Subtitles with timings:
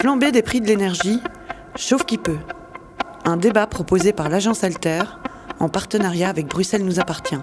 [0.00, 1.18] Flamber des prix de l'énergie,
[1.74, 2.38] chauffe qui peut.
[3.24, 5.02] Un débat proposé par l'agence Alter
[5.58, 7.34] en partenariat avec Bruxelles nous appartient.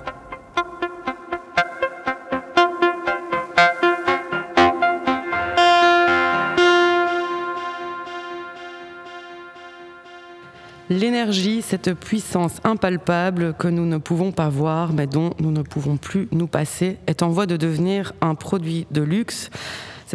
[10.90, 15.98] L'énergie, cette puissance impalpable que nous ne pouvons pas voir, mais dont nous ne pouvons
[15.98, 19.50] plus nous passer, est en voie de devenir un produit de luxe.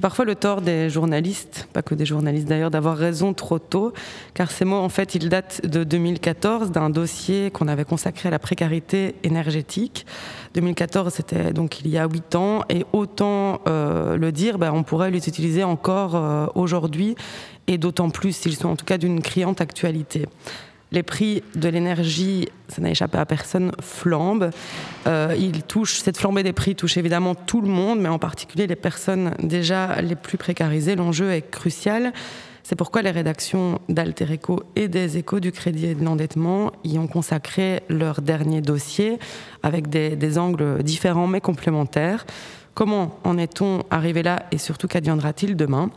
[0.01, 3.93] C'est parfois le tort des journalistes, pas que des journalistes d'ailleurs, d'avoir raison trop tôt,
[4.33, 8.31] car ces mots, en fait, ils datent de 2014, d'un dossier qu'on avait consacré à
[8.31, 10.07] la précarité énergétique.
[10.55, 14.85] 2014, c'était donc il y a huit ans, et autant euh, le dire, ben, on
[14.85, 17.15] pourrait les utiliser encore euh, aujourd'hui,
[17.67, 20.25] et d'autant plus s'ils sont en tout cas d'une criante actualité
[20.93, 24.51] les prix de l'énergie, ça n'a échappé à personne, flambent.
[25.07, 28.67] Euh, il touche, cette flambée des prix touche évidemment tout le monde, mais en particulier
[28.67, 30.97] les personnes déjà les plus précarisées.
[30.97, 32.13] L'enjeu est crucial.
[32.63, 36.99] C'est pourquoi les rédactions d'Alter Eco et des Échos du Crédit et de l'endettement y
[36.99, 39.19] ont consacré leur dernier dossier
[39.63, 42.27] avec des angles différents mais complémentaires.
[42.75, 45.91] Comment en est-on arrivé là et surtout qu'adviendra-t-il demain?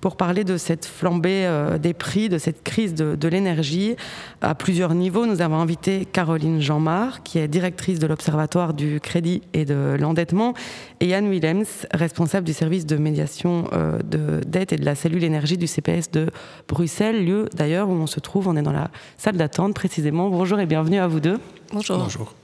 [0.00, 3.96] Pour parler de cette flambée euh, des prix, de cette crise de, l'énergie
[4.40, 5.26] à plusieurs niveaux.
[5.26, 10.54] Nous avons invité Caroline Jeanmar, qui est directrice de l'Observatoire du crédit et de l'endettement,
[11.00, 15.24] et Yann Willems, responsable du service de médiation euh, de dette et de la cellule
[15.24, 16.30] énergie du CPS de
[16.68, 18.48] Bruxelles, lieu d'ailleurs où on se trouve.
[18.48, 20.30] On est dans la salle d'attente précisément.
[20.30, 21.38] Bonjour et bienvenue à vous deux.
[21.72, 21.98] Bonjour.
[21.98, 22.34] Bonjour.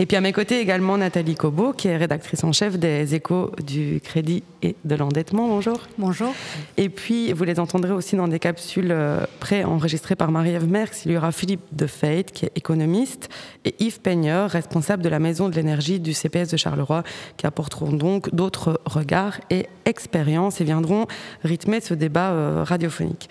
[0.00, 3.52] Et puis à mes côtés également Nathalie Cobo, qui est rédactrice en chef des échos
[3.64, 5.46] du crédit et de l'endettement.
[5.46, 5.78] Bonjour.
[5.98, 6.34] Bonjour.
[6.76, 11.06] Et puis vous les entendrez aussi dans des capsules euh, pré-enregistrées par Marie-Ève Merckx.
[11.06, 13.28] Il y aura Philippe De Feit, qui est économiste,
[13.64, 17.04] et Yves Peigneur, responsable de la Maison de l'énergie du CPS de Charleroi,
[17.36, 21.06] qui apporteront donc d'autres regards et expériences et viendront
[21.44, 23.28] rythmer ce débat euh, radiophonique.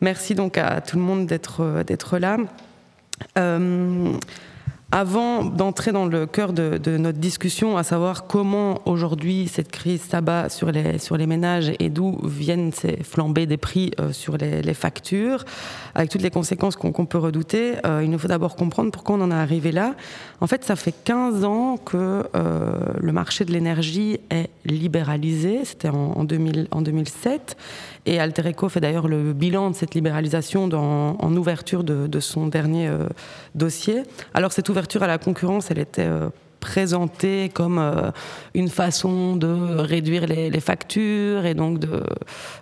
[0.00, 2.36] Merci donc à tout le monde d'être euh, d'être là.
[4.92, 10.48] Avant d'entrer dans le cœur de, notre discussion, à savoir comment aujourd'hui cette crise s'abat
[10.48, 14.74] sur les, sur les ménages et d'où viennent ces flambées des prix euh, sur les,
[14.74, 15.44] factures,
[15.94, 19.20] avec toutes les conséquences qu'on peut redouter, euh, il nous faut d'abord comprendre pourquoi on
[19.20, 19.94] en est arrivé là.
[20.40, 25.90] En fait, ça fait 15 ans que euh, le marché de l'énergie est libéralisé, c'était
[25.90, 27.56] en, en, 2000, en 2007,
[28.06, 32.90] et Altereco fait d'ailleurs le bilan de cette libéralisation dans, en ouverture de, son dernier
[33.54, 34.02] dossier.
[34.34, 36.30] Alors cette ouverture à la concurrence, elle était euh,
[36.60, 38.10] présentée comme euh,
[38.54, 42.02] une façon de réduire les, factures et donc de,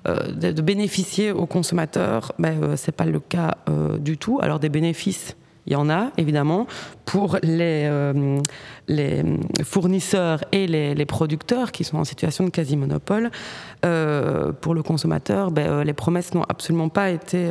[0.06, 2.32] euh, de, bénéficier aux consommateurs.
[2.38, 3.56] Ben, ce n'est pas le cas
[3.98, 4.38] du tout.
[4.40, 5.36] Alors des bénéfices,
[5.68, 6.66] il y en a évidemment
[7.04, 7.88] pour les,
[8.88, 9.22] les
[9.62, 13.30] fournisseurs et les, producteurs qui sont en situation de quasi-monopole.
[13.80, 17.50] pour le consommateur, ben, les promesses n'ont absolument pas été,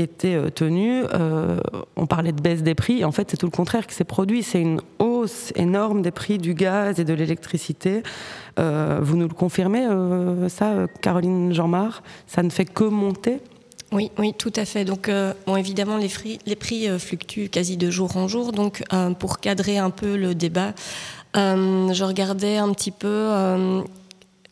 [0.00, 1.04] été euh, tenue.
[1.14, 1.60] Euh,
[1.96, 3.04] on parlait de baisse des prix.
[3.04, 4.42] En fait, c'est tout le contraire qui s'est produit.
[4.42, 8.02] C'est une hausse énorme des prix du gaz et de l'électricité.
[8.58, 9.86] Euh, vous nous le confirmez,
[10.48, 12.02] ça, Caroline Jean-Marc?
[12.26, 13.40] Ça ne fait que monter?
[13.92, 14.84] Oui, oui, tout à fait.
[14.84, 15.10] Donc,
[15.46, 16.10] bon, évidemment, les,
[16.46, 18.52] les prix fluctuent quasi de jour en jour.
[18.52, 18.82] Donc,
[19.18, 20.74] pour cadrer un peu le débat,
[21.34, 23.82] je regardais un petit peu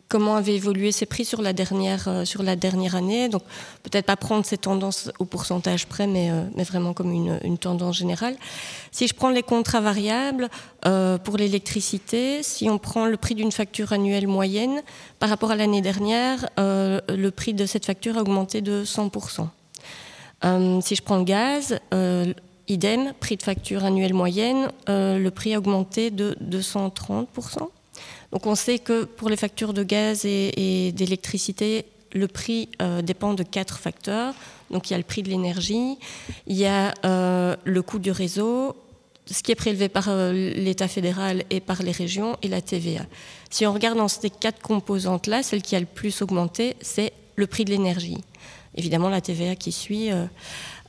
[0.09, 3.29] comment avaient évolué ces prix sur la dernière, euh, sur la dernière année.
[3.29, 3.43] Donc
[3.83, 7.59] peut-être pas prendre ces tendances au pourcentage près, mais, euh, mais vraiment comme une, une,
[7.59, 8.37] tendance générale.
[8.91, 10.49] Si je prends les contrats variables
[10.87, 14.83] euh, pour l'électricité, si on prend le prix d'une facture annuelle moyenne,
[15.19, 19.49] par rapport à l'année dernière, le prix de cette facture a augmenté de 100%.
[20.81, 21.81] si je prends le gaz,
[22.69, 27.69] idem, prix de facture annuelle moyenne, le prix a augmenté de 230%.
[28.33, 33.35] Donc on sait que pour les factures de gaz et, d'électricité, le prix euh, dépend
[33.35, 34.35] de quatre facteurs.
[34.71, 35.97] Donc il y a le prix de l'énergie,
[36.47, 38.77] il y a euh, le coût du réseau,
[39.27, 43.07] ce qui est prélevé par euh, l'État fédéral et par les régions, et la TVA.
[43.51, 47.47] Si on regarde dans ces quatre composantes-là, celle qui a le plus augmenté, c'est le
[47.47, 48.19] prix de l'énergie.
[48.75, 50.11] Évidemment, la TVA qui suit.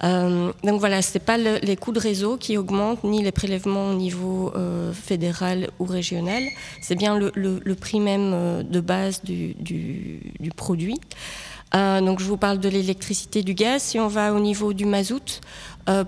[0.03, 3.89] Euh, donc voilà, ce n'est pas les coûts de réseau qui augmentent, ni les prélèvements
[3.89, 6.43] au niveau euh, fédéral ou régional,
[6.81, 9.55] c'est bien le, prix même euh, de base du,
[10.55, 10.99] produit.
[11.73, 13.81] donc je vous parle de l'électricité, du gaz.
[13.81, 15.41] Si on va au niveau du mazout,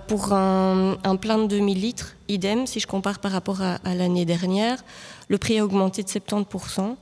[0.06, 4.78] pour un, plein de 2000 litres, idem, si je compare par rapport à l'année dernière,
[5.28, 6.96] le prix a augmenté de 70%.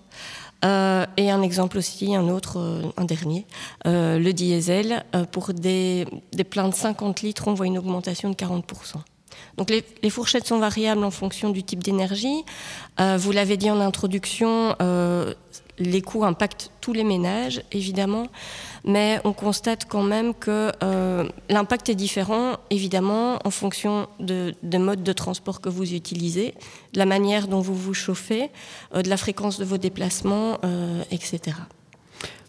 [0.65, 3.47] Euh, et un exemple aussi, un autre, euh, un dernier,
[3.87, 5.05] euh, le diesel.
[5.33, 8.63] pour des, des pleins de 50 litres, on voit une augmentation de 40%.
[9.57, 12.45] Donc les, fourchettes sont variables en fonction du type d'énergie.
[12.99, 14.77] vous l'avez dit en introduction,
[15.79, 18.27] les coûts impactent tous les ménages, évidemment,
[18.85, 20.73] mais on constate quand même que
[21.49, 26.55] l'impact est différent, évidemment, en fonction de, de modes de transport que vous utilisez,
[26.93, 28.51] de la manière dont vous vous chauffez,
[28.95, 31.57] euh, de la fréquence de vos déplacements, euh, etc.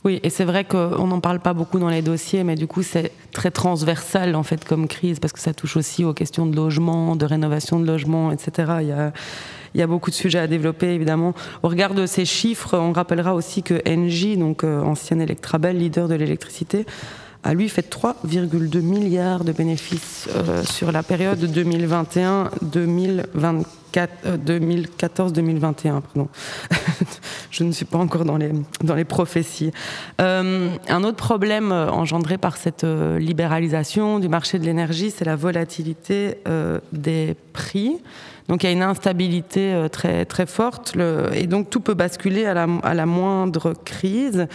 [0.04, 2.82] Oui, et c'est vrai qu'on n'en parle pas beaucoup dans les dossiers, mais du coup,
[2.82, 6.56] c'est très transversal en fait comme crise parce que ça touche aussi aux questions de
[6.56, 8.74] logement, de rénovation de logement, etc.
[8.82, 11.36] Il y a, beaucoup de sujets à développer, évidemment.
[11.62, 16.08] Au regard de ces chiffres, on rappellera aussi que Engie, donc euh, ancienne Electrabel, leader
[16.08, 16.88] de l'électricité,
[17.44, 23.26] a lui fait 3,2 milliards de bénéfices euh, sur la période 2021-2024.
[24.46, 26.30] 2014-2021, euh, pardon.
[27.52, 28.52] Je ne suis pas encore dans les,
[28.82, 29.72] dans les prophéties.
[30.18, 36.38] un autre problème engendré par cette libéralisation du marché de l'énergie, c'est la volatilité
[36.94, 37.98] des prix.
[38.52, 40.98] Donc il y a une instabilité euh, très, très forte
[41.34, 44.46] et donc tout peut basculer à la, à la moindre crise.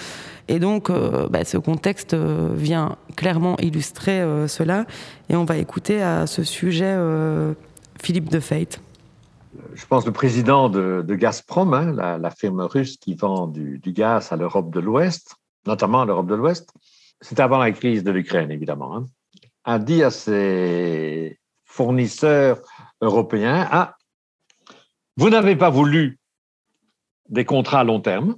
[0.48, 4.84] Et donc euh, bah, ce contexte euh, vient clairement illustrer cela.
[5.30, 6.94] Et on va écouter à ce sujet
[7.98, 8.68] Philippe de Feit.
[9.72, 14.36] Je pense le président de, Gazprom, hein, la, firme russe qui vend du, gaz à
[14.36, 16.68] l'Europe de l'Ouest, notamment à l'Europe de l'Ouest,
[17.22, 19.06] c'était avant la crise de l'Ukraine évidemment, hein,
[19.64, 22.60] a dit à ses fournisseurs
[23.06, 23.66] européen.
[23.70, 23.96] Ah,
[25.16, 26.18] vous n'avez pas voulu
[27.28, 28.36] des contrats à long terme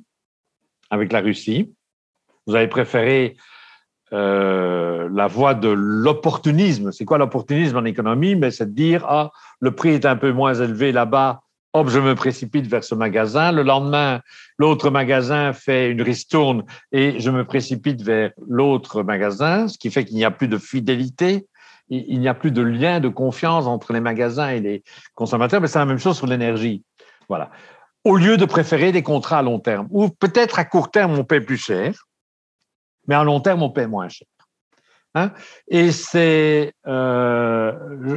[0.90, 1.74] avec la Russie.
[2.46, 3.36] Vous avez préféré
[4.12, 6.92] euh, la voie de l'opportunisme.
[6.92, 8.36] C'est quoi l'opportunisme en économie?
[8.36, 9.30] Mais c'est de dire ah
[9.60, 11.42] le prix est un peu moins élevé là-bas.
[11.74, 13.52] Hop, je me précipite vers ce magasin.
[13.52, 14.20] Le lendemain,
[14.56, 20.06] l'autre magasin fait une ristourne et je me précipite vers l'autre magasin, ce qui fait
[20.06, 21.46] qu'il n'y a plus de fidélité
[21.90, 24.82] il n'y a plus de lien de confiance entre les magasins et les
[25.14, 26.84] consommateurs, mais c'est la même chose sur l'énergie.
[27.28, 27.50] Voilà.
[28.04, 31.24] Au lieu de préférer des contrats à long terme, ou peut-être à court terme, on
[31.24, 32.06] paie plus cher,
[33.06, 34.26] mais à long terme, on paie moins cher.
[35.14, 35.32] Hein?
[35.66, 37.72] Et c'est, euh,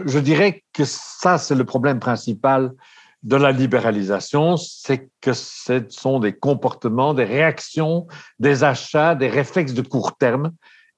[0.06, 2.72] je dirais que ça, c'est le problème principal
[3.24, 8.08] de la libéralisation, c'est que ce sont des comportements, des réactions,
[8.40, 10.52] des achats, des réflexes de court terme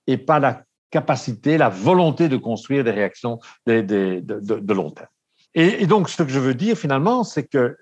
[0.08, 5.08] et pas la capacité, la volonté de construire des réactions de, long terme.
[5.56, 7.76] Et, donc, ce que je veux dire finalement, c'est que,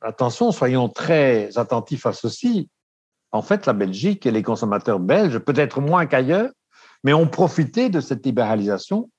[0.00, 2.68] attention, soyons très attentifs à ceci.
[3.30, 6.50] En fait, la Belgique et les consommateurs belges, peut-être moins qu'ailleurs,
[7.04, 9.10] mais ont profité de cette libéralisation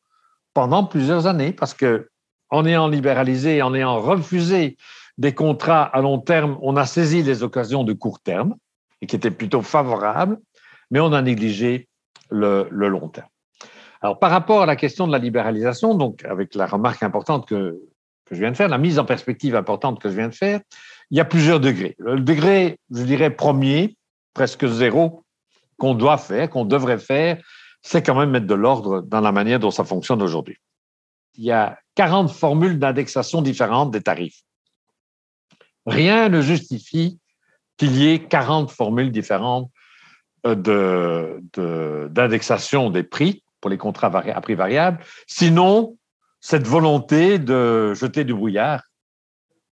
[0.53, 2.09] pendant plusieurs années parce que,
[2.49, 4.75] en ayant libéralisé, en ayant refusé
[5.17, 8.55] des contrats à long terme, on a saisi les occasions de court terme
[9.01, 10.37] et qui étaient plutôt favorables,
[10.89, 11.87] mais on a négligé
[12.31, 13.27] le, long terme.
[14.01, 17.79] Alors, par rapport à la question de la libéralisation, donc avec la remarque importante que,
[18.25, 20.61] que je viens de faire, la mise en perspective importante que je viens de faire,
[21.11, 21.95] il y a plusieurs degrés.
[21.99, 23.95] Le degré, je dirais, premier,
[24.33, 25.23] presque zéro,
[25.77, 27.41] qu'on doit faire, qu'on devrait faire,
[27.81, 30.57] c'est quand même mettre de l'ordre dans la manière dont ça fonctionne aujourd'hui.
[31.35, 34.41] Il y a 40 formules d'indexation différentes des tarifs.
[35.85, 37.19] Rien ne justifie
[37.77, 39.71] qu'il y ait 40 formules différentes
[40.43, 44.99] d'indexation de, des prix pour les contrats à prix variable.
[45.27, 45.97] Sinon,
[46.39, 48.83] cette volonté de jeter du brouillard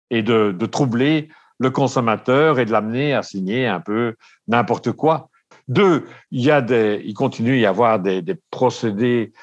[0.10, 1.30] et de, troubler
[1.60, 4.16] le consommateur et de l'amener à signer un peu
[4.48, 5.30] n'importe quoi.
[5.68, 9.34] Deux, il, y a des, il continue à y avoir des, procédés,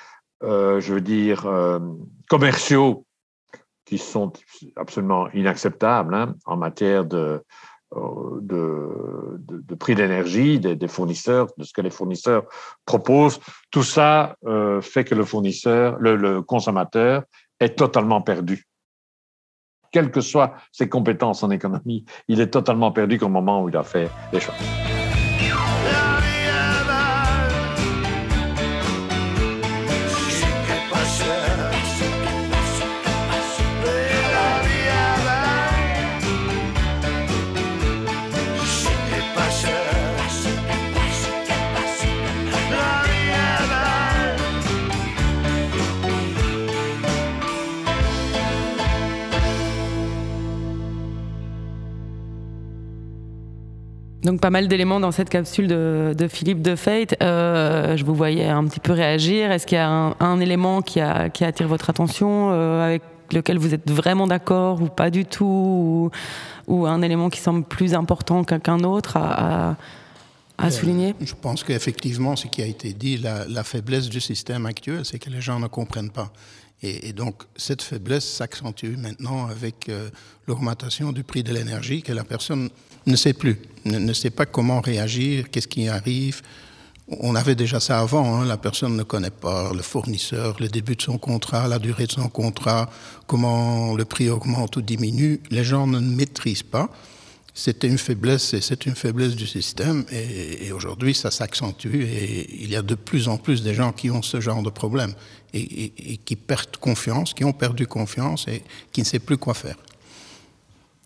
[0.42, 1.80] euh, je veux dire, euh,
[2.28, 3.04] commerciaux
[3.84, 4.32] qui sont
[4.76, 7.42] absolument inacceptables hein, en matière de,
[7.96, 12.44] euh, de, prix d'énergie des, fournisseurs, de ce que les fournisseurs
[12.86, 13.40] proposent.
[13.70, 17.24] Tout ça euh, fait que le fournisseur, le, consommateur
[17.60, 18.64] est totalement perdu.
[19.92, 23.76] Quelles que soient ses compétences en économie, il est totalement perdu qu'au moment où il
[23.76, 24.54] a fait les choix.
[54.24, 57.14] Donc pas mal d'éléments dans cette capsule de, Philippe de Fate.
[57.22, 59.52] Euh, je vous voyais un petit peu réagir.
[59.52, 63.02] Est-ce qu'il y a un, élément qui, attire votre attention, euh, avec
[63.32, 66.10] lequel vous êtes vraiment d'accord ou pas du tout,
[66.66, 69.76] ou, un élément qui semble plus important qu'un autre à,
[70.56, 71.14] à, euh, souligner?
[71.20, 75.18] Je pense qu'effectivement, ce qui a été dit, la, la faiblesse du système actuel, c'est
[75.18, 76.32] que les gens ne comprennent pas.
[76.82, 80.10] Et, donc cette faiblesse s'accentue maintenant avec euh,
[80.46, 82.68] l'augmentation du prix de l'énergie que la personne
[83.06, 86.42] ne sait plus, ne, sait pas comment réagir, qu'est-ce qui arrive.
[87.08, 88.46] On avait déjà ça avant, hein.
[88.46, 92.12] la personne ne connaît pas le fournisseur, le début de son contrat, la durée de
[92.12, 92.88] son contrat,
[93.26, 95.40] comment le prix augmente ou diminue.
[95.50, 96.88] Les gens ne maîtrisent pas.
[97.56, 102.68] C'était une faiblesse et c'est une faiblesse du système et, aujourd'hui ça s'accentue et il
[102.68, 105.14] y a de plus en plus de gens qui ont ce genre de problème
[105.52, 109.76] et, qui perdent confiance, qui ont perdu confiance et qui ne savent plus quoi faire.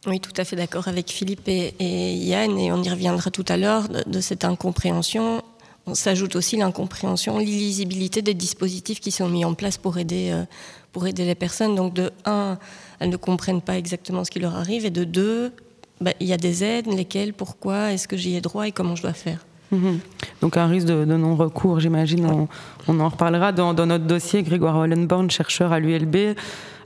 [0.07, 3.57] Oui, tout à fait d'accord avec Philippe et, Yann et on y reviendra tout à
[3.57, 5.43] l'heure de, cette incompréhension.
[5.87, 10.45] On s'ajoute aussi l'incompréhension, l'illisibilité des dispositifs qui sont mis en place pour aider, euh,
[10.93, 11.75] pour aider les personnes.
[11.75, 12.59] Donc de un,
[13.01, 15.53] elles ne comprennent pas exactement ce qui leur arrive et de deux,
[16.01, 18.95] bah, il y a des aides, lesquelles, pourquoi, est-ce que j'y ai droit et comment
[18.95, 19.45] je dois faire?
[19.71, 19.99] Mhm.
[20.41, 22.49] Donc un risque de, non-recours, j'imagine,
[22.87, 23.53] on, en reparlera.
[23.53, 26.37] Dans, notre dossier, Grégoire Hollenborn, chercheur à l'ULB,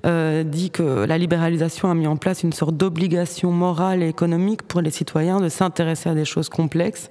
[0.05, 4.63] euh, dit que la libéralisation a mis en place une sorte d'obligation morale et économique
[4.63, 7.09] pour les citoyens de s'intéresser à des choses complexes.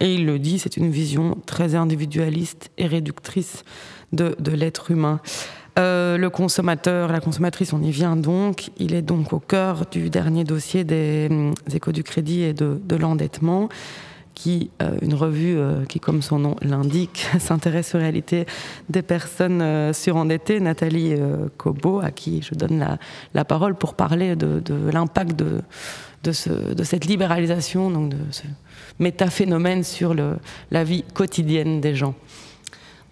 [0.00, 3.64] Et il le dit, c'est une vision très individualiste et réductrice
[4.12, 5.20] de, l'être humain.
[5.78, 8.70] Euh, le consommateur, la consommatrice, on y vient donc.
[8.78, 11.28] Il est donc au cœur du dernier dossier des,
[11.72, 13.68] échos du crédit et de, l'endettement,
[14.34, 18.46] qui euh, une revue euh, qui, comme son nom l'indique, s'intéresse aux réalités
[18.88, 20.60] des personnes surendettées.
[20.60, 21.14] Nathalie
[21.56, 22.98] Cobo, à qui je donne
[23.34, 25.60] la, parole pour parler de, l'impact de,
[26.22, 28.42] de, cette libéralisation, donc de ce
[28.98, 30.14] métaphénomène sur
[30.70, 32.14] la vie quotidienne des gens.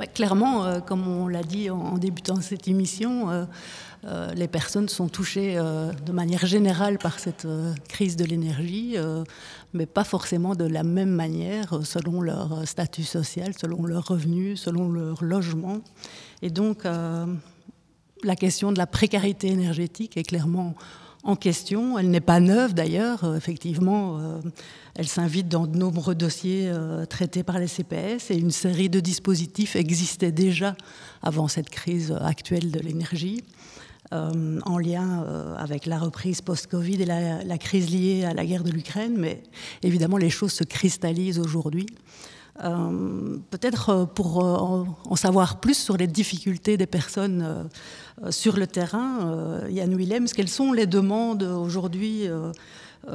[0.02, 3.44] Bah, clairement, euh, comme on l'a dit en, débutant cette émission, euh,
[4.04, 7.46] euh, les personnes sont touchées de manière générale par cette
[7.88, 8.96] crise de l'énergie,
[9.72, 14.90] mais pas forcément de la même manière selon leur statut social, selon leurs revenus, selon
[14.90, 15.80] leur logement.
[16.42, 20.74] Et donc, la question de la précarité énergétique est clairement
[21.24, 21.98] en question.
[21.98, 24.18] Elle n'est pas neuve d'ailleurs, euh, effectivement.
[24.18, 24.40] Euh,
[24.94, 29.00] elle s'invite dans de nombreux dossiers euh, traités par les CPS et une série de
[29.00, 30.76] dispositifs existaient déjà
[31.22, 33.42] avant cette crise actuelle de l'énergie.
[34.12, 35.24] En lien
[35.58, 39.42] avec la reprise post-Covid et la, crise liée à la guerre de l'Ukraine, mais
[39.82, 41.86] évidemment les choses se cristallisent aujourd'hui.
[42.56, 47.70] Peut-être pour en, savoir plus sur les difficultés des personnes
[48.22, 52.52] euh, sur le terrain, euh, Yann Willems, quelles sont les demandes aujourd'hui euh,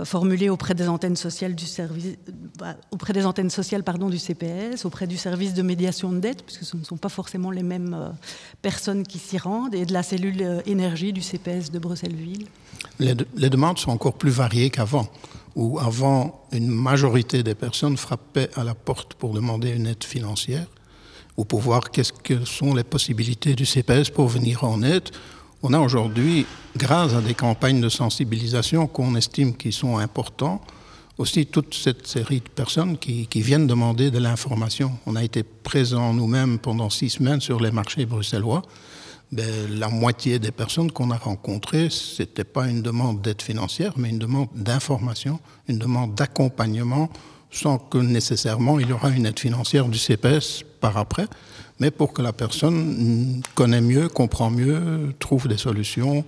[0.03, 2.15] formulées auprès des antennes sociales du service,
[2.58, 6.44] bah, auprès des antennes sociales pardon du CPS, auprès du service de médiation de dette,
[6.44, 8.13] puisque ce ne sont pas forcément les mêmes
[8.62, 12.48] personnes qui s'y rendent, et de la cellule énergie du CPS de Bruxelles-Ville.
[13.00, 15.08] Les, les, demandes sont encore plus variées qu'avant,
[15.56, 20.67] où avant une majorité des personnes frappaient à la porte pour demander une aide financière
[21.38, 25.10] ou pour voir qu'est-ce que sont les possibilités du CPS pour venir en aide.
[25.70, 26.46] On a aujourd'hui,
[26.78, 30.62] grâce à des campagnes de sensibilisation qu'on estime qui sont importantes,
[31.18, 34.94] aussi toute cette série de personnes qui, viennent demander de l'information.
[35.06, 38.62] On a été présents nous-mêmes pendant six semaines sur les marchés bruxellois.
[39.34, 39.46] Ben,
[39.78, 44.08] la moitié des personnes qu'on a rencontrées, ce n'était pas une demande d'aide financière, mais
[44.08, 47.10] une demande d'information, une demande d'accompagnement
[47.52, 51.28] sans que nécessairement il y aura une aide financière du CPS par après,
[51.80, 56.26] mais pour que la personne connaisse mieux, comprend mieux, trouve des solutions,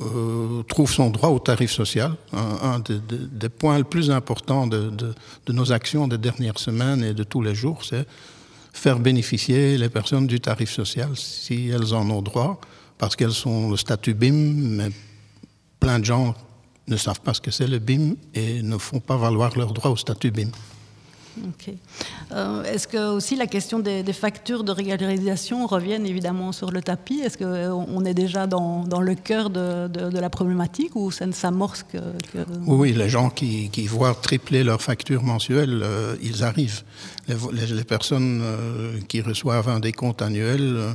[0.00, 2.14] euh, trouve son droit au tarif social.
[2.32, 7.22] Un, des, points les plus importants de, de, nos actions des dernières semaines et de
[7.22, 8.06] tous les jours, c'est
[8.72, 12.60] faire bénéficier les personnes du tarif social si elles en ont droit,
[12.98, 14.90] parce qu'elles sont le statut BIM, mais
[15.78, 16.34] plein de gens
[16.88, 19.92] ne savent pas ce que c'est le BIM et ne font pas valoir leur droit
[19.92, 20.50] au statut BIM.
[22.32, 27.20] Euh, est-ce que aussi la question des, factures de régularisation reviennent évidemment sur le tapis?
[27.20, 31.98] Est-ce qu'on est déjà dans, le cœur de, la problématique ou ça ne s'amorce que,
[32.66, 36.82] Oui, les gens qui, voient tripler leurs factures mensuelles, euh, ils arrivent.
[37.28, 40.94] Les, personnes euh, qui reçoivent un décompte annuel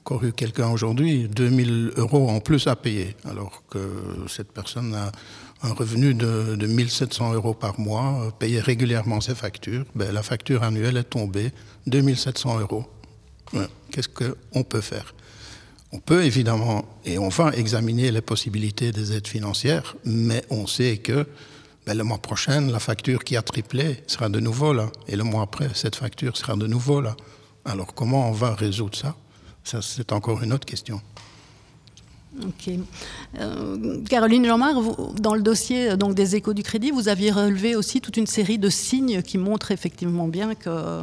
[0.00, 3.78] encore eu quelqu'un aujourd'hui, 2000 euros en plus à payer, alors que
[4.28, 5.12] cette personne a
[5.62, 9.84] un revenu de, de 1700 euros par mois, euh, payait régulièrement ses factures.
[9.94, 11.52] Ben, la facture annuelle est tombée
[11.86, 12.84] 2700 euros.
[13.90, 15.12] Qu'est-ce qu'on peut faire?
[15.92, 20.98] On peut évidemment, et on va examiner les possibilités des aides financières, mais on sait
[20.98, 21.26] que
[21.84, 25.24] ben, le mois prochain, la facture qui a triplé sera de nouveau là, et le
[25.24, 27.16] mois après, cette facture sera de nouveau là.
[27.64, 29.16] Alors comment on va résoudre ça?
[29.64, 31.00] Ça, c'est encore une autre question.
[32.38, 32.72] Ok.
[33.40, 34.76] Euh, Caroline Jean-Marc,
[35.20, 38.58] dans le dossier donc, des échos du crédit, vous aviez relevé aussi toute une série
[38.58, 41.02] de signes qui montrent effectivement bien que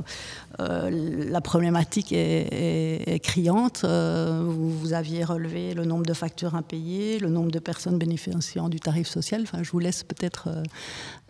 [0.59, 3.85] la problématique est, criante.
[3.85, 9.07] vous, aviez relevé le nombre de factures impayées, le nombre de personnes bénéficiant du tarif
[9.07, 9.41] social.
[9.43, 10.49] Enfin, je vous laisse peut-être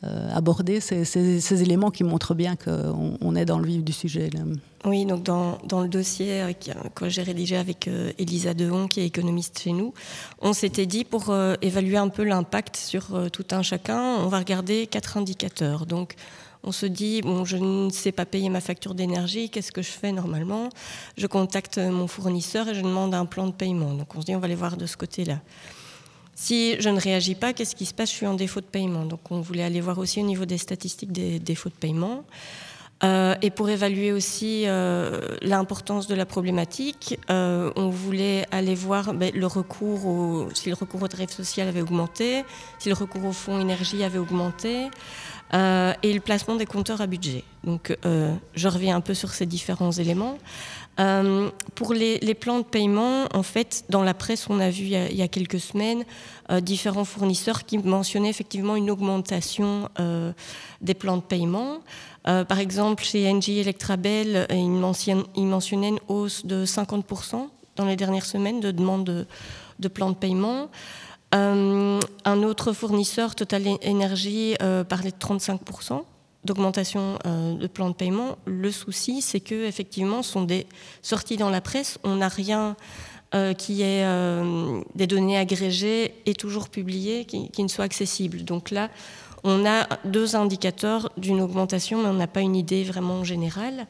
[0.04, 4.30] aborder ces, éléments qui montrent bien qu'on est dans le vif du sujet.
[4.86, 6.54] Oui, donc dans, dans le dossier euh,
[6.96, 9.94] que j'ai rédigé avec euh, Elisa Dehon, qui est économiste chez nous,
[10.40, 14.40] on s'était dit pour euh, évaluer un peu l'impact sur tout un chacun, on va
[14.40, 15.86] regarder quatre indicateurs.
[15.86, 16.16] Donc
[16.64, 19.92] on se dit, bon, je ne sais pas payer ma facture d'énergie, qu'est-ce que je
[19.92, 20.70] fais normalement?
[21.18, 23.94] Je contacte mon fournisseur et je demande un plan de paiement.
[23.94, 25.40] Donc on se dit, on va aller voir de ce côté-là.
[26.36, 28.12] Si je ne réagis pas, qu'est-ce qui se passe?
[28.12, 29.06] Je suis en défaut de paiement.
[29.06, 32.26] Donc on voulait aller voir aussi au niveau des statistiques des défauts de paiement.
[33.04, 39.14] Euh, et pour évaluer aussi euh, l'importance de la problématique, euh, on voulait aller voir
[39.14, 42.44] ben, le recours si le recours au tarif social avait augmenté,
[42.80, 44.90] si le recours au fonds énergie avait augmenté,
[45.54, 47.44] et le placement des compteurs à budget.
[47.64, 50.38] Donc je reviens un peu sur ces différents éléments.
[51.76, 55.22] pour les, plans de paiement, en fait, dans la presse, on a vu il y
[55.22, 56.04] a, quelques semaines
[56.62, 59.90] différents fournisseurs qui mentionnaient effectivement une augmentation
[60.82, 61.80] des plans de paiement.
[62.28, 67.96] Euh, par exemple, chez NG Electrabel, euh, ils mentionnaient une hausse de 50% dans les
[67.96, 69.26] dernières semaines de demandes
[69.80, 70.70] de, plans de paiement.
[71.36, 74.56] Euh, un autre fournisseur, Total Energy,
[74.88, 76.04] parlait de 35%
[76.46, 78.38] d'augmentation de plans de paiement.
[78.46, 80.66] Le souci, c'est que effectivement, sont des
[81.02, 82.00] sorties dans la presse.
[82.04, 82.78] On n'a rien
[83.58, 84.06] qui est
[84.96, 88.46] des données agrégées et toujours publiées qui ne soient accessibles.
[88.46, 88.90] Donc là,
[89.44, 93.88] on a deux indicateurs d'une augmentation, mais on n'a pas une idée vraiment générale.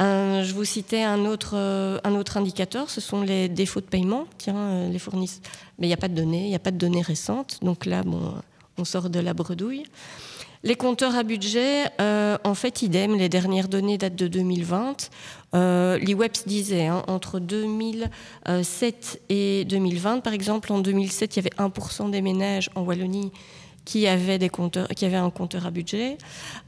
[0.00, 3.86] Euh, je vous citais un autre, euh, un autre indicateur, ce sont les défauts de
[3.86, 4.26] paiement.
[4.38, 5.42] Tiens, euh, les fournisseurs.
[5.78, 7.58] Mais il n'y a pas de données, il n'y a pas de données récentes.
[7.62, 8.34] Donc là, bon,
[8.78, 9.84] on sort de la bredouille.
[10.64, 15.10] Les compteurs à budget, en fait, idem, les dernières données datent de 2020.
[15.52, 22.08] L'IWEPS disait, hein, entre 2007 et 2020, par exemple, en 2007, il y avait 1%
[22.08, 23.30] des ménages en Wallonie
[23.84, 24.38] qui avait,
[25.14, 26.16] un compteur à budget.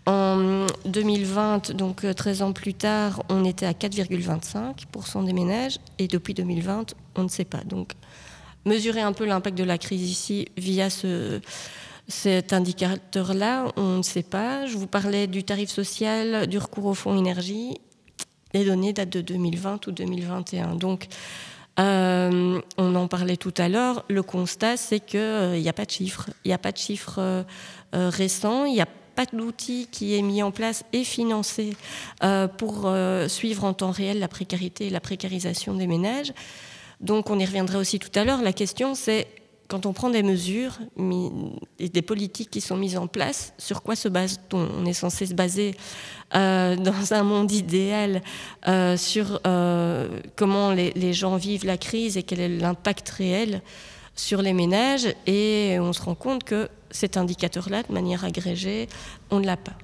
[0.06, 6.08] En 2020, donc 13 euh, ans plus tard, on était à 4,25% des ménages et
[6.08, 7.64] depuis 2020, on ne sait pas.
[7.64, 7.92] Donc,
[8.64, 11.40] mesurer un peu l'impact de la crise ici via ce,
[12.08, 14.66] cet indicateur-là, on ne sait pas.
[14.66, 17.78] Je vous parlais du tarif social, du recours au fonds énergie.
[18.54, 20.76] Les données datent de 2020 ou 2021.
[20.76, 21.08] Donc,
[21.78, 24.04] euh, on en parlait tout à l'heure.
[24.08, 26.30] Le constat, c'est qu'il n'y euh, a pas de chiffres.
[26.44, 27.44] Il n'y a pas de chiffres euh,
[27.92, 28.64] récents.
[28.64, 31.74] Il n'y a pas d'outil qui est mis en place et financé
[32.58, 32.92] pour
[33.28, 36.34] suivre en temps réel la précarité et la précarisation des ménages.
[37.00, 38.42] Donc, on y reviendra aussi tout à l'heure.
[38.42, 39.26] La question, c'est
[39.68, 40.78] quand on prend des mesures
[41.78, 45.26] et des politiques qui sont mises en place, sur quoi se base-t-on On est censé
[45.26, 45.74] se baser
[46.34, 48.22] euh, dans un monde idéal
[48.68, 53.62] euh, sur euh, comment les, gens vivent la crise et quel est l'impact réel
[54.14, 55.08] sur les ménages.
[55.26, 58.88] Et on se rend compte que cet indicateur-là, de manière agrégée,
[59.30, 59.76] on ne l'a pas.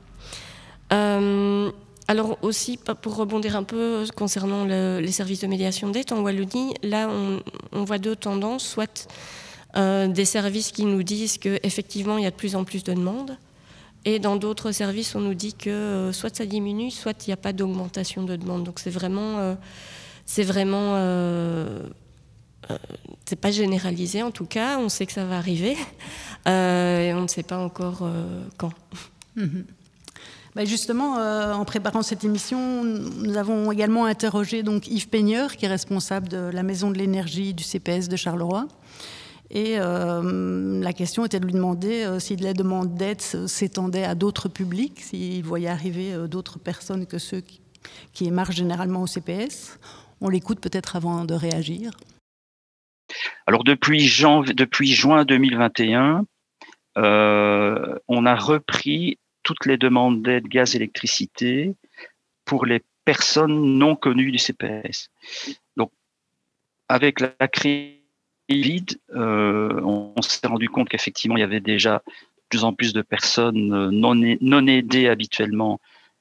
[2.08, 6.74] alors aussi, pour rebondir un peu concernant les services de médiation de dette en Wallonie,
[6.82, 7.40] là on,
[7.72, 9.08] on voit deux tendances, soit
[9.74, 12.92] euh, des services qui nous disent qu'effectivement, il y a de plus en plus de
[12.92, 13.38] demandes.
[14.04, 17.34] Et dans d'autres services, on nous dit que euh, soit ça diminue, soit il n'y
[17.34, 18.64] a pas d'augmentation de demande.
[18.64, 19.54] Donc c'est vraiment, euh,
[20.26, 20.96] c'est vraiment,
[23.24, 24.78] c'est pas généralisé en tout cas.
[24.78, 25.76] On sait que ça va arriver,
[26.46, 28.06] et on ne sait pas encore
[28.58, 28.72] quand.
[29.36, 29.64] Mhm.
[30.54, 35.68] Bah, justement, en préparant cette émission, nous avons également interrogé donc Yves Peigneur, qui est
[35.68, 38.68] responsable de la Maison de l'énergie du CPS de Charleroi.
[39.54, 44.14] Et euh, la question était de lui demander euh, si les demandes d'aide s'étendaient à
[44.14, 47.60] d'autres publics, s'il voyait arriver euh, d'autres personnes que ceux qui,
[48.14, 49.78] qui généralement au CPS.
[50.22, 51.90] On l'écoute peut-être avant de réagir.
[53.46, 56.24] Alors depuis, juin 2021,
[56.96, 61.74] on a repris toutes les demandes d'aide gaz-électricité
[62.46, 65.10] pour les personnes non connues du CPS.
[65.76, 65.90] Donc,
[66.88, 68.01] avec la crise
[68.50, 72.12] euh, on, s'est rendu compte qu'effectivement, il y avait déjà de
[72.48, 75.80] plus en plus de personnes euh, non, non aidées habituellement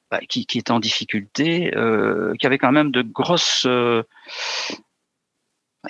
[0.10, 3.68] bah, qui, étaient en difficulté, euh, qui avaient quand même de grosses...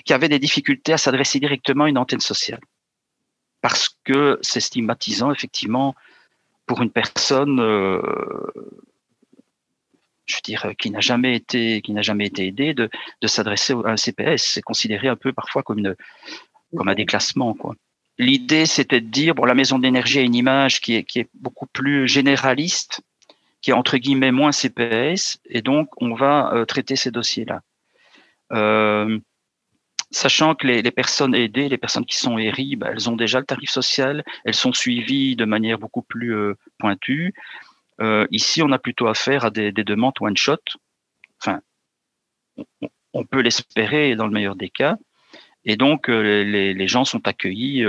[0.06, 2.62] qui avaient des difficultés à s'adresser directement à une antenne sociale.
[3.62, 5.96] Parce que c'est stigmatisant, effectivement,
[6.66, 7.60] pour une personne
[10.26, 12.90] je veux dire, qui n'a jamais été, qui n'a jamais été aidé, de,
[13.22, 14.44] de s'adresser à un CPS.
[14.44, 15.96] C'est considéré un peu parfois comme, une,
[16.76, 17.76] comme un déclassement, quoi.
[18.18, 21.30] L'idée, c'était de dire, bon, la maison d'énergie a une image qui est, qui est
[21.34, 23.02] beaucoup plus généraliste
[23.62, 27.62] qui est entre guillemets moins CPS, et donc on va euh, traiter ces dossiers-là.
[28.52, 29.20] Euh,
[30.10, 33.46] sachant que les, personnes aidées, les personnes qui sont héries, bah, elles ont déjà le
[33.46, 37.34] tarif social, elles sont suivies de manière beaucoup plus euh, pointue.
[38.32, 40.58] Ici, on a plutôt affaire à des, demandes one-shot.
[41.42, 41.62] Enfin,
[43.14, 44.98] on, peut l'espérer dans le meilleur des cas.
[45.66, 47.86] Et donc, les, les, gens sont accueillis.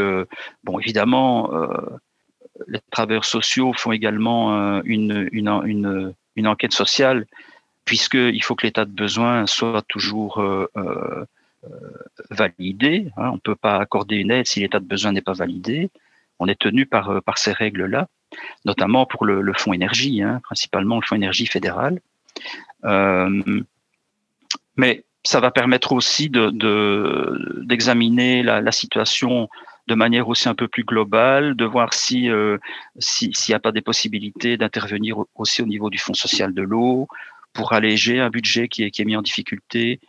[0.64, 1.50] bon, évidemment,
[2.68, 7.26] les travailleurs sociaux font également euh, une, une, enquête sociale,
[7.84, 11.24] puisqu'il faut que l'état de besoin soit toujours euh, euh,
[12.30, 13.10] validé.
[13.16, 13.30] Hein.
[13.30, 15.90] On ne peut pas accorder une aide si l'état de besoin n'est pas validé.
[16.38, 18.08] On est tenu par, par ces règles-là,
[18.64, 22.00] notamment pour le, fonds énergie, hein, principalement le fonds énergie fédéral.
[24.76, 29.48] mais ça va permettre aussi d'examiner de, la, situation
[29.86, 32.58] de manière aussi un peu plus globale, de voir si euh,
[32.98, 37.08] s'il n'y a pas des possibilités d'intervenir aussi au niveau du Fonds social de l'eau
[37.52, 40.00] pour alléger un budget qui est, qui est mis en difficulté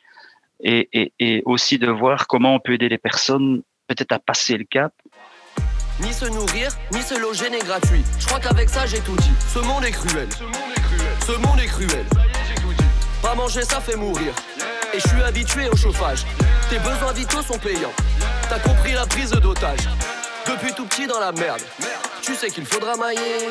[0.62, 4.64] et, et, aussi de voir comment on peut aider les personnes peut-être à passer le
[4.64, 4.94] cap.
[6.00, 8.04] Ni se nourrir, ni se loger n'est gratuit.
[8.20, 9.32] Je crois qu'avec ça j'ai tout dit.
[9.54, 10.28] Ce monde est cruel.
[10.38, 11.16] Ce monde est cruel.
[11.26, 12.06] Ce monde est cruel.
[12.14, 12.86] Ça y est, j'ai tout dit.
[13.22, 14.34] Pas manger, ça fait mourir.
[14.94, 16.26] Et je suis habitué au chauffage.
[16.70, 17.94] Tes besoins vitaux sont payants.
[18.50, 19.88] T'as compris la prise d'otage.
[20.46, 21.62] Depuis tout petit dans la merde.
[22.22, 23.50] Tu sais qu'il faudra mailler.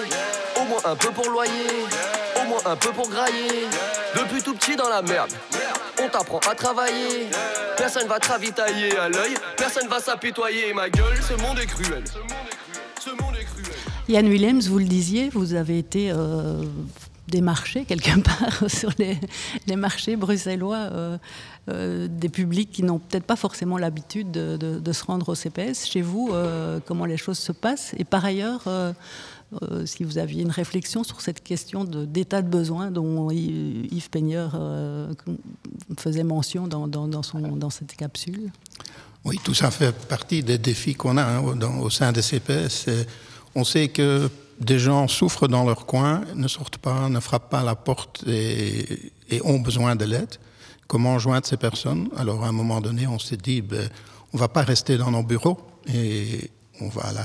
[0.57, 1.87] Au moins un peu pour loyer.
[2.41, 3.67] Au moins un peu pour grailler.
[4.15, 5.33] Depuis tout petit dans la merde.
[6.05, 7.29] On t'apprend à travailler.
[7.77, 9.35] Personne va te ravitailler à l'œil.
[9.57, 10.75] Personne va s'apitoyer.
[10.75, 12.03] Ma gueule, ce monde est cruel.
[14.09, 16.63] Yann Willems, vous le disiez, vous avez été euh,
[17.33, 21.19] des marchés quelque part sur les, marchés bruxellois euh,
[21.71, 25.87] euh, des publics qui n'ont peut-être pas forcément l'habitude de, se rendre au CPS.
[25.87, 27.95] Chez vous, euh, comment les choses se passent?
[27.99, 28.63] Et par ailleurs,
[29.85, 34.59] si vous aviez une réflexion sur cette question d'état de, besoin dont Yves Peigneur
[35.99, 38.51] faisait mention dans, dans, son, dans cette capsule.
[39.25, 41.43] Oui, tout ça fait partie des défis qu'on a hein,
[41.81, 42.87] au sein des CPS.
[43.55, 44.31] On sait que
[44.63, 48.25] des gens souffrent dans leur coin, ne sortent pas, ne frappent pas à la porte
[48.27, 49.13] et,
[49.45, 50.37] ont besoin de l'aide.
[50.87, 52.09] Comment joindre ces personnes?
[52.17, 53.89] Alors, à un moment donné, on s'est dit, ben,
[54.33, 55.59] on va pas rester dans nos bureaux
[55.93, 57.23] et on va à la,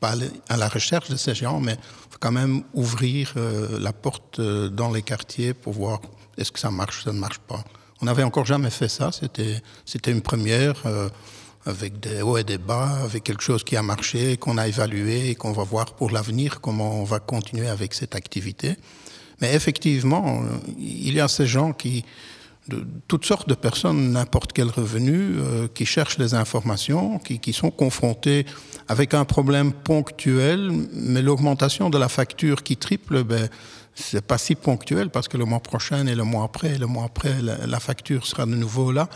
[0.00, 0.14] pas
[0.48, 1.76] à la recherche de ces gens, mais
[2.10, 6.00] faut quand même ouvrir euh, la porte euh, dans les quartiers pour voir
[6.36, 7.64] est-ce que ça marche, ça ne marche pas.
[8.02, 10.74] On n'avait encore jamais fait ça, c'était une première.
[10.86, 11.08] Euh,
[11.68, 15.30] avec des hauts et des bas, avec quelque chose qui a marché, qu'on a évalué
[15.30, 18.76] et qu'on va voir pour l'avenir comment on va continuer avec cette activité.
[19.40, 20.44] Mais effectivement,
[20.78, 22.04] il y a ces gens qui,
[22.68, 27.52] de toutes sortes de personnes, n'importe quel revenu, euh, qui cherchent des informations, qui, qui,
[27.52, 28.46] sont confrontés
[28.88, 33.48] avec un problème ponctuel, mais l'augmentation de la facture qui triple, ben,
[33.94, 37.04] c'est pas si ponctuel parce que le mois prochain et le mois après, le mois
[37.04, 39.08] après, la facture sera de nouveau là.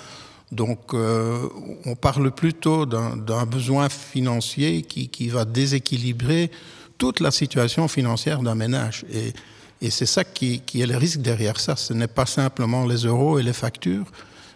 [0.52, 1.48] Donc, euh,
[1.84, 6.50] on parle plutôt d'un besoin financier qui, qui, va déséquilibrer
[6.98, 9.04] toute la situation financière d'un ménage.
[9.12, 9.32] Et,
[9.80, 11.76] et c'est ça qui, est le risque derrière ça.
[11.76, 14.06] Ce n'est pas simplement les euros et les factures,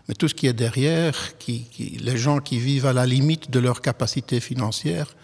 [0.09, 1.17] mais tout ce qui est derrière,
[1.49, 5.15] les gens qui vivent à la limite de leur capacité financière,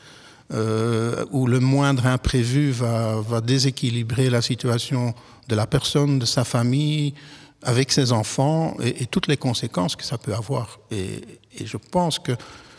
[0.53, 5.15] euh, où le moindre imprévu va déséquilibrer la situation
[5.49, 7.15] de la personne, de sa famille,
[7.63, 10.79] avec ses enfants et, toutes les conséquences que ça peut avoir.
[10.91, 11.21] Et,
[11.63, 12.33] je pense que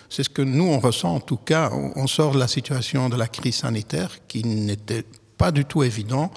[0.09, 1.69] c'est ce que nous, on ressent en tout cas.
[1.71, 5.05] On, sort de la situation de la crise sanitaire qui n'était
[5.37, 6.31] pas du tout évident,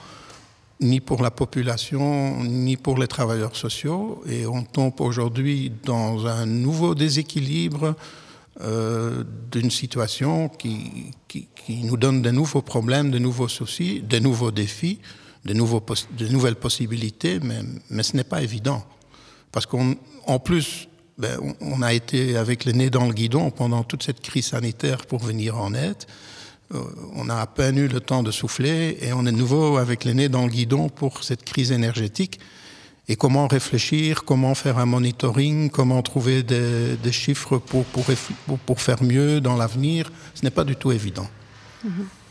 [0.80, 4.22] ni pour la population, ni pour les travailleurs sociaux.
[4.28, 7.94] Et on tombe aujourd'hui dans un nouveau déséquilibre
[8.60, 11.48] euh, d'une situation qui, qui,
[11.82, 15.00] nous donne de nouveaux problèmes, de nouveaux soucis, de nouveaux défis
[15.44, 15.84] de, nouveaux,
[16.30, 17.60] nouvelles possibilités, mais,
[17.90, 18.84] mais ce n'est pas évident.
[19.52, 24.02] Parce qu'en plus, ben, on a été avec le nez dans le guidon pendant toute
[24.02, 26.04] cette crise sanitaire pour venir en aide.
[26.72, 26.82] Euh,
[27.14, 30.12] on a à peine eu le temps de souffler et on est nouveau avec le
[30.12, 32.40] nez dans le guidon pour cette crise énergétique.
[33.06, 38.06] Et comment réfléchir, comment faire un monitoring, comment trouver des, chiffres pour, pour,
[38.64, 41.28] pour, faire mieux dans l'avenir, ce n'est pas du tout évident.
[41.84, 42.23] Mm-hmm.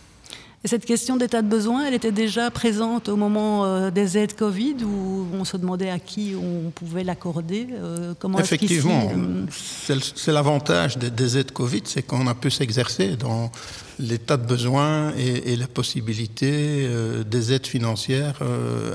[0.66, 4.34] Et cette question d'état de besoin, elle était déjà présente au moment euh, des aides
[4.34, 7.68] Covid où on se demandait à qui on pouvait l'accorder.
[7.74, 13.52] Euh, comment Effectivement, euh, c'est l'avantage des, aides Covid, c'est qu'on a pu s'exercer dans
[14.00, 16.88] l'état de besoin et, les possibilités
[17.30, 18.40] des aides financières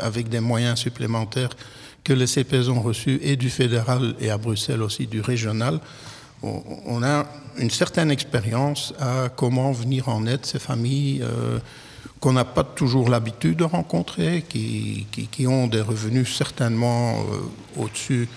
[0.01, 1.51] avec des moyens supplémentaires
[2.03, 5.81] que les CPS ont reçus et du fédéral et à Bruxelles aussi du régional
[6.43, 7.27] on a
[7.59, 11.59] une certaine expérience à comment venir en aide ces familles euh,
[12.21, 18.29] qu'on n'a pas toujours l'habitude de rencontrer, qui, qui, ont des revenus certainement euh, au-dessus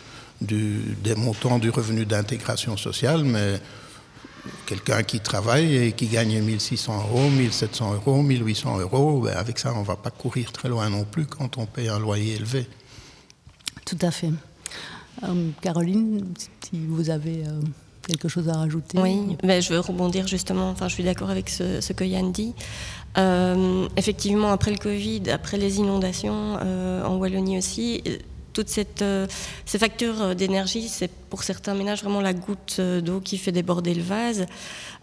[0.41, 3.59] des montants du revenu d'intégration sociale, mais
[4.65, 9.71] quelqu'un qui travaille et qui gagne 1600 euros, 1700 euros, 1800 euros, ben avec ça,
[9.75, 12.67] on ne va pas courir très loin non plus quand on paye un loyer élevé.
[13.85, 14.31] Tout à fait.
[15.23, 16.33] Euh, Caroline,
[16.63, 17.43] si vous avez
[18.07, 21.49] quelque chose à rajouter Oui, ben, je veux rebondir justement, enfin, je suis d'accord avec
[21.49, 22.53] ce, que Yann dit.
[23.17, 28.03] Euh, effectivement, après le Covid, après les inondations en Wallonie aussi,
[28.53, 29.03] toutes cette,
[29.65, 34.03] ces factures d'énergie, c'est pour certains ménages vraiment la goutte d'eau qui fait déborder le
[34.03, 34.45] vase.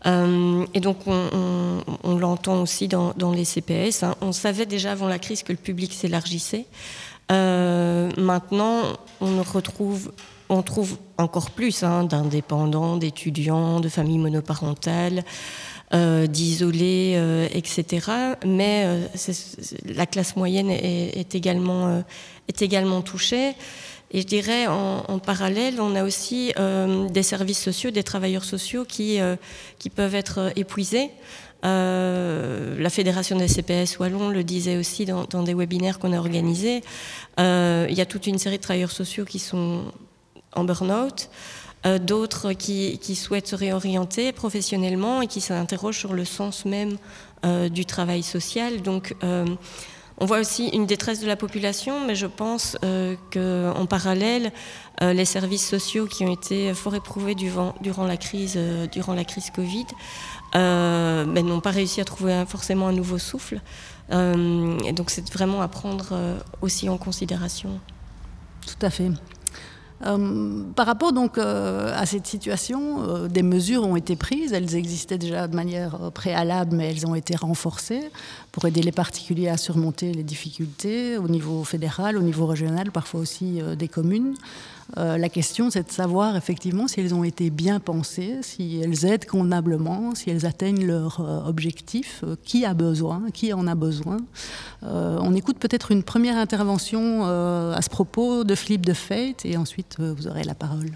[0.07, 4.03] et donc, on, l'entend aussi dans, les CPS.
[4.03, 4.17] Hein.
[4.21, 6.67] On savait déjà avant la crise que le public s'élargissait.
[7.31, 8.83] Euh, maintenant,
[9.21, 10.13] on retrouve,
[10.49, 15.25] on trouve encore plus hein, d'indépendants, d'étudiants, de familles monoparentales,
[15.95, 18.11] euh, d'isolés, euh, etc.
[18.47, 18.87] Mais
[19.85, 22.03] la classe moyenne est, également,
[22.49, 23.55] est également touchée.
[24.11, 26.53] Et je dirais en, parallèle, on a aussi
[27.11, 29.19] des services sociaux, des travailleurs sociaux qui,
[29.79, 31.11] qui peuvent être épuisés.
[31.65, 36.83] Euh, la Fédération des CPS Wallon le disait aussi dans, des webinaires qu'on a organisés.
[37.41, 39.93] Euh, il y a toute une série de travailleurs sociaux qui sont
[40.55, 41.29] en burn-out,
[41.87, 46.97] euh, d'autres qui, souhaitent se réorienter professionnellement et qui s'interrogent sur le sens même
[47.71, 48.83] du travail social.
[48.83, 54.51] Donc, on voit aussi une détresse de la population, mais je pense qu'en parallèle,
[55.01, 57.75] les services sociaux qui ont été fort éprouvés durant,
[58.09, 58.59] la crise,
[58.91, 59.87] durant la crise Covid,
[60.55, 63.61] euh, mais n'ont pas réussi à trouver forcément un nouveau souffle.
[64.11, 67.79] Euh, et donc c'est vraiment à prendre euh, aussi en considération.
[68.67, 69.11] Tout à fait.
[70.01, 74.53] Par rapport donc à cette situation, des mesures ont été prises.
[74.53, 78.11] Elles existaient déjà de manière préalable, mais elles ont été renforcées
[78.53, 83.21] pour aider les particuliers à surmonter les difficultés au niveau fédéral, au niveau régional, parfois
[83.21, 84.35] aussi des communes.
[84.97, 89.05] Euh, la question, c'est de savoir effectivement si elles ont été bien pensées, si elles
[89.05, 93.75] aident convenablement, si elles atteignent leur euh, objectif, euh, qui a besoin, qui en a
[93.75, 94.19] besoin.
[94.83, 99.97] on écoute peut-être une première intervention à ce propos de Philippe de Fate et ensuite
[99.99, 100.91] vous aurez la parole.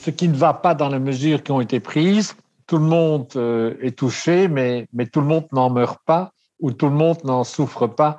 [0.00, 2.34] Ce qui ne va pas dans les mesures qui ont été prises,
[2.66, 3.28] tout le monde
[3.80, 7.44] est touché, mais, mais tout le monde n'en meurt pas ou tout le monde n'en
[7.44, 8.18] souffre pas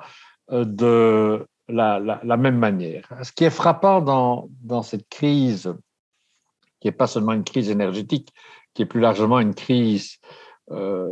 [0.50, 3.08] de, la, même manière.
[3.22, 5.74] Ce qui est frappant dans, cette crise,
[6.80, 8.32] qui n'est pas seulement une crise énergétique,
[8.74, 10.18] qui est plus largement une crise
[10.70, 11.10] euh,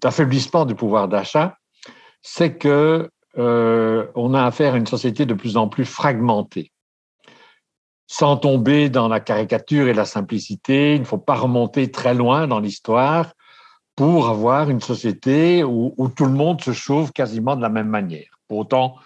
[0.00, 1.56] d'affaiblissement du pouvoir d'achat,
[2.22, 6.72] c'est que euh, on a affaire à une société de plus en plus fragmentée.
[8.08, 12.46] Sans tomber dans la caricature et la simplicité, il ne faut pas remonter très loin
[12.46, 13.32] dans l'histoire
[13.96, 17.88] pour avoir une société où, où, tout le monde se chauffe quasiment de la même
[17.88, 18.38] manière.
[18.46, 18.96] Pour autant,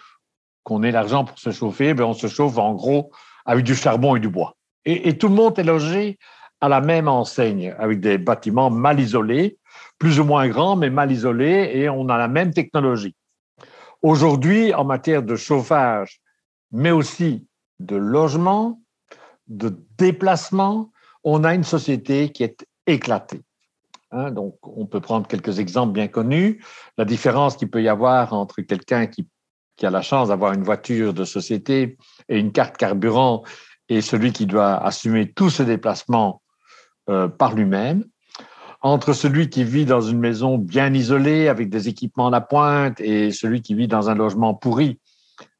[0.63, 3.11] qu'on ait l'argent pour se chauffer, ben on se chauffe en gros
[3.45, 4.55] avec du charbon et du bois.
[4.85, 6.17] Et, tout le monde est logé
[6.59, 9.57] à la même enseigne, avec des bâtiments mal isolés,
[9.99, 13.15] plus ou moins grands, mais mal isolés, et on a la même technologie.
[14.01, 16.19] Aujourd'hui, en matière de chauffage,
[16.71, 17.45] mais aussi
[17.79, 18.81] de logement,
[19.47, 20.91] de déplacement,
[21.23, 23.41] on a une société qui est éclatée.
[24.11, 26.63] Hein, donc, on peut prendre quelques exemples bien connus.
[26.97, 29.27] La différence qu'il peut y avoir entre quelqu'un qui
[29.77, 31.97] qui a la chance d'avoir une voiture de société
[32.29, 33.43] et une carte carburant
[33.91, 36.41] et celui qui doit assumer tous ses déplacements
[37.09, 38.05] euh, par lui-même,
[38.81, 43.01] entre celui qui vit dans une maison bien isolée avec des équipements à la pointe
[43.01, 44.99] et celui qui vit dans un logement pourri,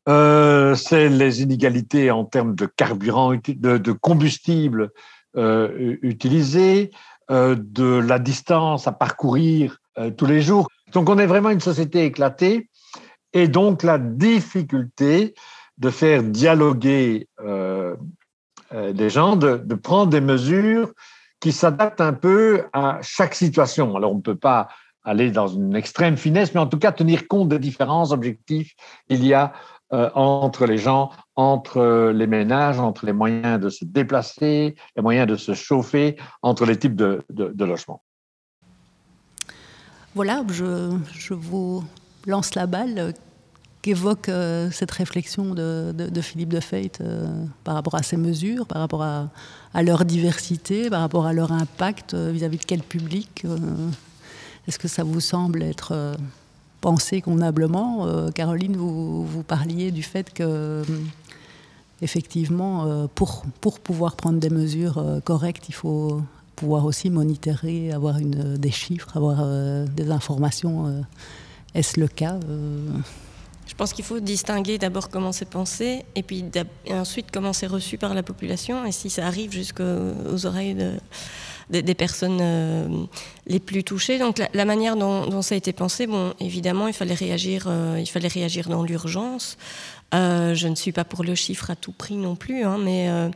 [0.07, 4.91] euh, c'est les inégalités en termes de carburant, de, combustible
[5.35, 6.91] euh, utilisé,
[7.29, 9.77] de la distance à parcourir
[10.17, 10.67] tous les jours.
[10.93, 12.69] Donc on est vraiment une société éclatée
[13.33, 15.33] et donc la difficulté
[15.77, 17.95] de faire dialoguer euh,
[18.73, 20.91] euh, des gens, de, prendre des mesures
[21.39, 23.95] qui s'adaptent un peu à chaque situation.
[23.95, 24.67] Alors on ne peut pas
[25.03, 28.75] aller dans une extrême finesse, mais en tout cas tenir compte des différents objectifs
[29.09, 29.53] qu'il y a
[29.93, 35.27] euh, entre les gens, entre les ménages, entre les moyens de se déplacer, les moyens
[35.27, 37.23] de se chauffer, entre les types de,
[37.57, 38.03] logements.
[40.13, 41.83] Voilà, je vous
[42.25, 43.11] lance la balle euh,
[43.81, 47.25] qu'évoque euh, cette réflexion de, Philippe de Feit euh,
[47.63, 49.29] par rapport à ces mesures, par rapport à,
[49.81, 53.45] leur diversité, par rapport à leur impact vis-à-vis de quel public
[54.67, 56.15] Est-ce que ça vous semble être
[56.81, 60.83] pensé convenablement Caroline, vous, vous, parliez du fait que,
[62.01, 63.45] effectivement, pour,
[63.79, 66.21] pouvoir prendre des mesures correctes, il faut
[66.55, 69.43] pouvoir aussi monitorer, avoir des chiffres, avoir
[69.87, 71.03] des informations
[71.73, 72.39] Est-ce le cas
[73.67, 76.45] Je pense qu'il faut distinguer d'abord comment c'est pensé et puis
[76.89, 80.75] ensuite comment c'est reçu par la population et si ça arrive jusqu'aux oreilles
[81.69, 83.07] des personnes
[83.47, 84.19] les plus touchées.
[84.19, 88.27] Donc la, manière dont, ça a été pensé, bon, évidemment, il fallait réagir, il fallait
[88.27, 89.57] réagir dans l'urgence.
[90.13, 93.09] Euh, je ne suis pas pour le chiffre à tout prix non plus, hein, mais
[93.09, 93.29] euh,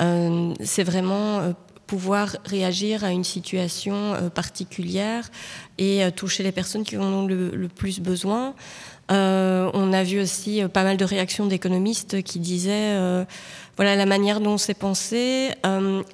[0.00, 1.54] euh, c'est vraiment
[1.86, 5.30] pouvoir réagir à une situation particulière
[5.78, 8.54] et toucher les personnes qui en ont le, plus besoin.
[9.08, 12.96] on a vu aussi pas mal de réactions d'économistes qui disaient
[13.76, 15.50] voilà la manière dont c'est pensé,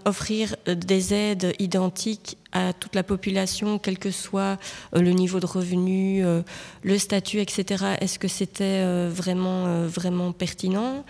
[0.05, 4.59] offrir des aides identiques à toute la population, quel que soit
[4.95, 6.43] euh, le niveau de revenu, euh,
[6.83, 7.85] le statut, etc.
[8.01, 11.05] Est-ce que c'était euh, vraiment, vraiment pertinent?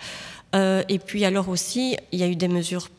[0.53, 2.89] Et puis alors aussi, il y a eu des mesures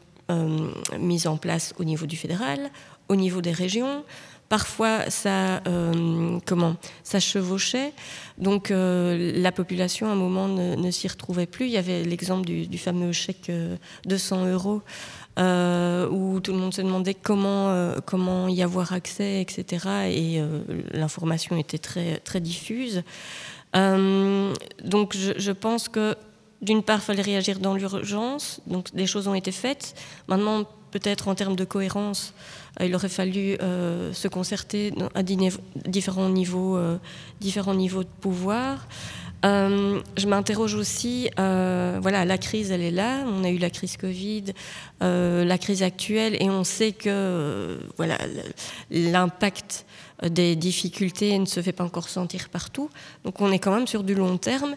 [0.99, 2.71] mises en place au niveau du fédéral,
[3.09, 4.05] au niveau des régions.
[4.49, 5.63] Parfois, ça,
[6.47, 7.93] comment, ça chevauchait.
[8.37, 11.67] Donc, la population, à un moment, ne, s'y retrouvait plus.
[11.67, 13.51] Il y avait l'exemple du, fameux chèque
[14.05, 14.83] de 100 euros
[15.39, 19.87] euh, où tout le monde se demandait comment, euh, comment y avoir accès, etc.
[20.11, 20.61] Et euh,
[20.93, 23.03] l'information était très, très diffuse.
[23.73, 26.15] donc je, pense que
[26.63, 29.95] d'une part, il fallait réagir dans l'urgence, donc des choses ont été faites.
[30.29, 32.33] Maintenant, peut-être en termes de cohérence,
[32.81, 36.79] il aurait fallu se concerter à différents niveaux,
[37.41, 38.87] différents niveaux de pouvoir.
[39.45, 43.25] Euh, je m'interroge aussi, euh, voilà, la crise, elle est là.
[43.27, 44.45] On a eu la crise Covid,
[45.03, 48.19] euh, la crise actuelle, et on sait que, voilà,
[48.91, 49.85] l'impact
[50.23, 52.89] des difficultés ne se fait pas encore sentir partout.
[53.25, 54.77] Donc, on est quand même sur du long terme.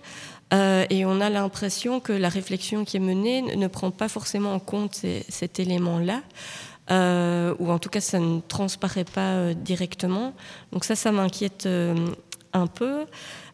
[0.89, 4.60] Et on a l'impression que la réflexion qui est menée ne prend pas forcément en
[4.60, 6.22] compte cet élément-là.
[7.60, 10.34] ou en tout cas ça ne transparaît pas directement.
[10.72, 11.68] Donc ça, ça m'inquiète
[12.54, 13.06] un peu.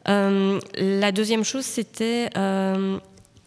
[0.08, 2.98] Euh, la deuxième chose, c'était, euh,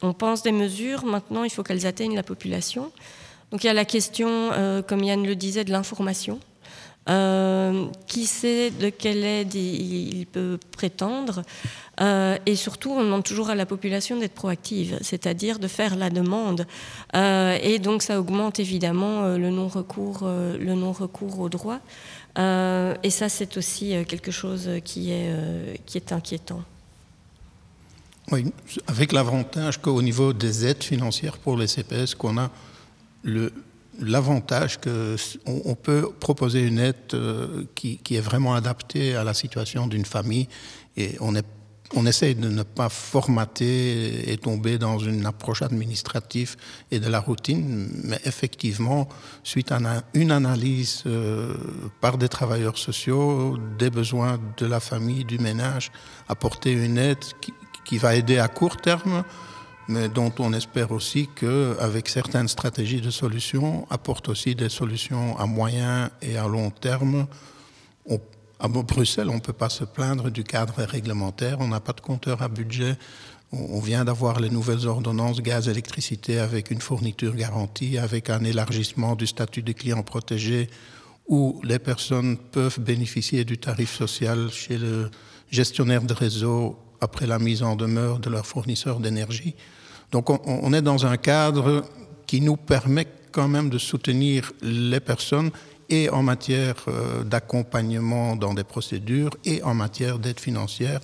[0.03, 2.93] on pense des mesures, maintenant il faut qu'elles atteignent la population.
[3.51, 6.39] Donc il y a la question, euh, comme Yann le disait, de l'information.
[7.07, 11.43] Qui sait de quelle aide il, peut prétendre
[12.01, 16.67] et surtout, on demande toujours à la population d'être proactive, c'est-à-dire de faire la demande.
[17.15, 21.81] et donc, ça augmente évidemment le non-recours, le non-recours au droit.
[22.39, 26.63] Euh, et ça, c'est aussi euh, quelque chose qui est, euh, qui est inquiétant.
[28.33, 28.47] Oui,
[28.87, 32.51] avec l'avantage qu'au niveau des aides financières pour les CPS, qu'on a
[34.01, 37.17] l'avantage qu'on on peut proposer une aide
[37.75, 40.49] qui, qui, est vraiment adaptée à la situation d'une famille
[40.97, 41.17] et
[41.97, 46.57] on essaye de ne pas formater et tomber dans une approche administrative
[46.91, 49.09] et de la routine, mais effectivement,
[49.43, 49.79] suite à
[50.15, 51.55] une analyse euh,
[52.01, 55.93] par des travailleurs sociaux des besoins de la famille, du ménage,
[56.29, 57.25] apporter une aide
[57.85, 59.23] qui, va aider à court terme,
[59.89, 65.47] mais dont on espère aussi qu'avec certaines stratégies de solutions, apporte aussi des solutions à
[65.47, 67.27] moyen et à long terme.
[68.61, 71.59] À Bruxelles, on ne peut pas se plaindre du cadre réglementaire.
[71.61, 72.97] On n'a pas de compteur à budget.
[73.53, 79.27] On vient d'avoir les nouvelles ordonnances gaz-électricité avec une fourniture garantie, avec un élargissement du
[79.27, 80.71] statut des clients protégés,
[81.29, 85.11] où les personnes peuvent bénéficier du tarif social chez le
[85.51, 89.55] gestionnaire de réseau après la mise en demeure de leur fournisseur d'énergie.
[90.11, 91.85] Donc on, est dans un cadre
[92.27, 95.51] qui nous permet quand même de soutenir les personnes
[95.91, 101.01] et en matière euh, d'accompagnement dans des procédures et en matière d'aide financière,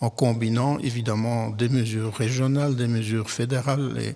[0.00, 3.96] en combinant évidemment des mesures régionales, des mesures fédérales.
[3.98, 4.14] Et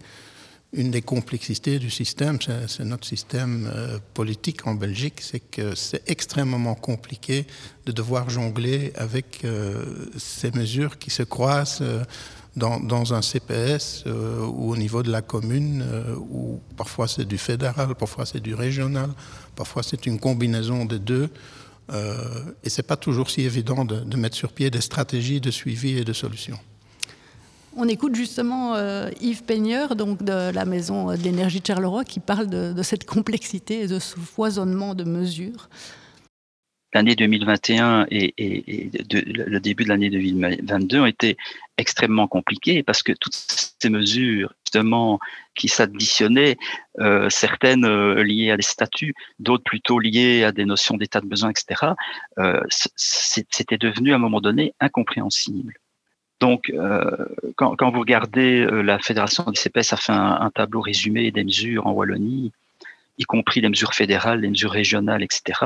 [0.74, 6.02] une des complexités du système, c'est notre système euh, politique en Belgique, c'est que c'est
[6.10, 7.46] extrêmement compliqué
[7.86, 9.84] de devoir jongler avec euh,
[10.16, 11.82] ces mesures qui se croisent
[12.56, 17.38] dans, un CPS euh, ou au niveau de la commune, euh, où parfois c'est du
[17.38, 19.10] fédéral, parfois c'est du régional,
[19.56, 21.30] parfois c'est une combinaison des deux.
[21.92, 22.16] Euh,
[22.62, 25.98] et ce n'est pas toujours si évident de, mettre sur pied des stratégies de suivi
[25.98, 26.58] et de solutions.
[27.76, 28.76] On écoute justement
[29.20, 33.86] Yves Peigneur, donc de la Maison d'énergie de Charleroi, qui parle de, cette complexité et
[33.86, 35.68] de ce foisonnement de mesures
[36.94, 41.36] l'année 2021 et, le début de l'année 2022 ont été
[41.76, 45.18] extrêmement compliqués parce que toutes ces mesures justement
[45.56, 46.56] qui s'additionnaient,
[47.00, 51.26] euh, certaines euh, liées à des statuts, d'autres plutôt liées à des notions d'état de
[51.26, 51.92] besoin, etc.,
[52.38, 52.60] euh,
[52.96, 55.74] c'était devenu à un moment donné incompréhensible.
[56.40, 56.72] Donc,
[57.56, 61.92] quand, vous regardez la Fédération des CPS a fait un tableau résumé des mesures en
[61.92, 62.52] Wallonie,
[63.18, 65.60] y compris les mesures fédérales, les mesures régionales, etc.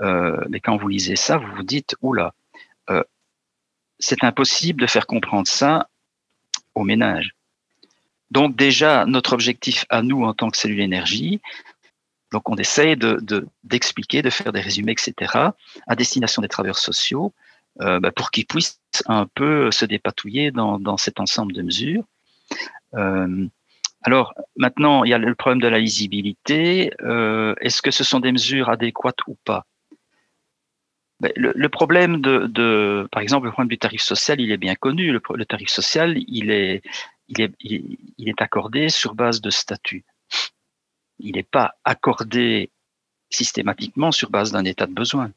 [0.00, 2.34] Euh, mais quand vous lisez ça, vous vous dites, oula,
[2.90, 3.02] euh,
[3.98, 5.88] c'est impossible de faire comprendre ça
[6.74, 7.34] aux ménages.
[8.30, 11.40] Donc déjà, notre objectif à nous en tant que cellule énergie,
[12.32, 12.96] donc on essaye
[13.62, 15.52] d'expliquer, de, faire des résumés, etc.,
[15.86, 17.32] à destination des travailleurs sociaux,
[17.80, 22.04] euh, bah, pour qu'ils puissent un peu se dépatouiller dans, cet ensemble de mesures.
[22.94, 23.46] Euh,
[24.02, 26.92] alors maintenant, il y a le problème de la lisibilité.
[27.02, 29.64] Euh, est-ce que ce sont des mesures adéquates ou pas?
[31.20, 35.10] Ben, le, problème de, par exemple, le problème du tarif social, il est bien connu.
[35.12, 36.82] Le, le tarif social, il est,
[37.28, 40.04] il est, il est accordé sur base de statut
[41.18, 42.70] il n'est pas accordé
[43.30, 45.32] systématiquement sur base d'un état de besoin.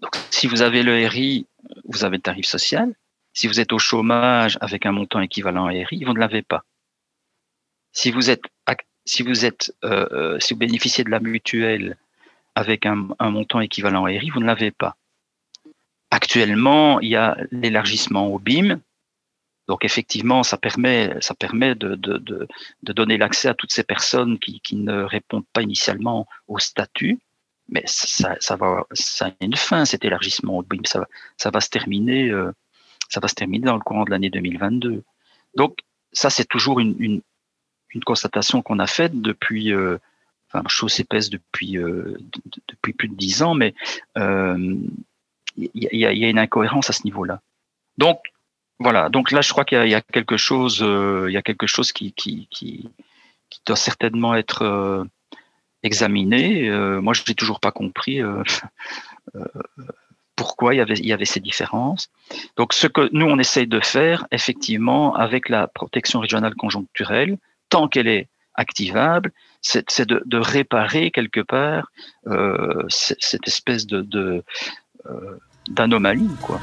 [0.00, 1.46] Donc, si vous avez le RI,
[1.84, 2.94] vous avez le tarif social.
[3.32, 6.64] Si vous êtes au chômage avec un montant équivalent à RI, vous ne l'avez pas.
[7.92, 8.42] Si vous êtes,
[9.04, 11.96] si vous êtes, euh, euh, si vous bénéficiez de la mutuelle
[12.54, 14.96] avec un, montant équivalent à RI, vous ne l'avez pas.
[16.10, 18.80] Actuellement, il y a l'élargissement au BIM,
[19.66, 22.46] donc effectivement, ça permet, ça permet de, de, de,
[22.82, 27.18] de donner l'accès à toutes ces personnes qui, qui, ne répondent pas initialement au statut,
[27.68, 30.62] mais ça, ça, va, ça a une fin cet élargissement.
[30.84, 32.52] Ça, va, ça va se terminer, euh,
[33.08, 35.02] ça va se terminer dans le courant de l'année 2022.
[35.56, 35.78] Donc
[36.12, 37.22] ça, c'est toujours une, une,
[37.90, 39.98] une constatation qu'on a faite depuis, euh,
[40.48, 42.18] enfin chose épaisse depuis euh,
[42.68, 43.74] depuis plus de dix ans, mais
[44.18, 44.76] euh,
[45.56, 47.40] il y, a, y a une incohérence à ce niveau-là.
[47.96, 48.20] Donc
[48.80, 51.66] voilà, donc là, je crois qu'il y, a quelque chose, euh, il y a quelque
[51.66, 52.90] chose qui, qui, qui,
[53.48, 55.04] qui doit certainement être euh,
[55.84, 56.68] examiné.
[56.68, 58.20] Euh, moi, je n'ai toujours pas compris
[60.36, 62.10] pourquoi il y, avait, il y avait ces différences.
[62.56, 67.86] Donc, ce que nous, on essaye de faire, effectivement, avec la protection régionale conjoncturelle, tant
[67.86, 71.90] qu'elle est activable, c'est de, de, réparer quelque part
[72.88, 74.42] cette espèce de
[75.68, 76.60] d'anomalie, quoi.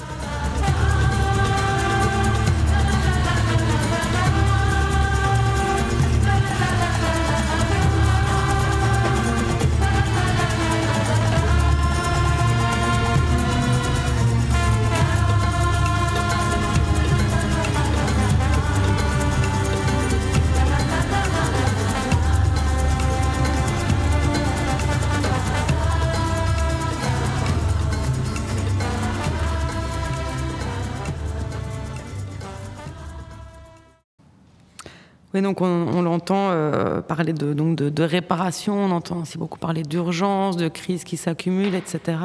[35.34, 39.84] Oui, donc on, l'entend euh, parler de, donc de, réparation, on entend aussi beaucoup parler
[39.84, 42.18] d'urgence, de crise qui s'accumulent, etc.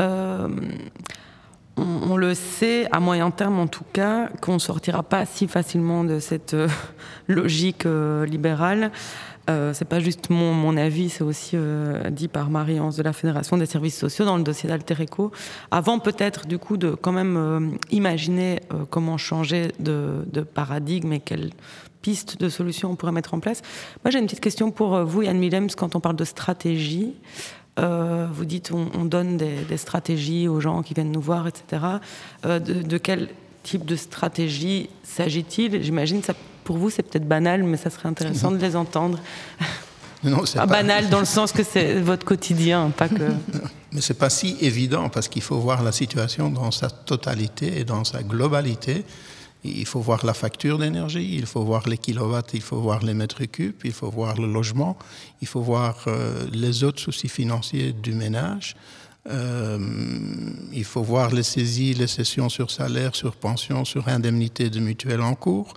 [0.00, 0.48] Euh,
[1.76, 6.04] on, le sait, à moyen terme en tout cas, qu'on ne sortira pas si facilement
[6.04, 6.68] de cette euh,
[7.28, 8.90] logique libérale.
[9.50, 11.58] Euh, c'est pas juste mon, mon avis, c'est aussi
[12.10, 15.30] dit par Marie-Anse de la Fédération des services sociaux dans le dossier d'Altereco.
[15.70, 21.50] Avant peut-être du coup de quand même imaginer comment changer de, de paradigme et quelle
[22.04, 23.62] pistes de solutions on pourrait mettre en place.
[24.04, 27.14] Moi, j'ai une petite question pour euh, vous, Yann Willems, quand on parle de stratégie.
[27.80, 31.82] Euh, vous dites on, donne des, stratégies aux gens qui viennent nous voir, etc.
[32.44, 33.30] Euh, de, quel
[33.62, 35.82] type de stratégie s'agit-il?
[35.82, 39.18] J'imagine ça pour vous c'est peut-être banal, mais ça serait intéressant de les entendre.
[40.22, 43.30] Non, c'est pas banal dans le sens que c'est votre quotidien, pas que.
[43.92, 47.84] Mais c'est pas si évident parce qu'il faut voir la situation dans sa totalité et
[47.84, 49.04] dans sa globalité.
[49.64, 53.14] Il faut voir la facture d'énergie, il faut voir les kilowatts, il faut voir les
[53.14, 54.98] mètres cubes, il faut voir le logement,
[55.40, 58.76] il faut voir euh, les autres soucis financiers du ménage.
[59.30, 59.78] Euh,
[60.70, 65.22] il faut voir les saisies, les cessions sur salaire, sur pension, sur indemnité de mutuelle
[65.22, 65.72] en cours.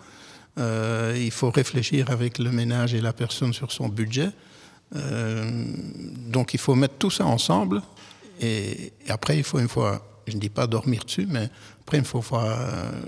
[0.57, 4.31] Euh, il faut réfléchir avec le ménage et la personne sur son budget.
[6.35, 7.81] donc il faut mettre tout ça ensemble
[8.39, 11.49] et après il faut une fois, je ne dis pas dormir dessus, mais
[11.87, 12.21] après, il faut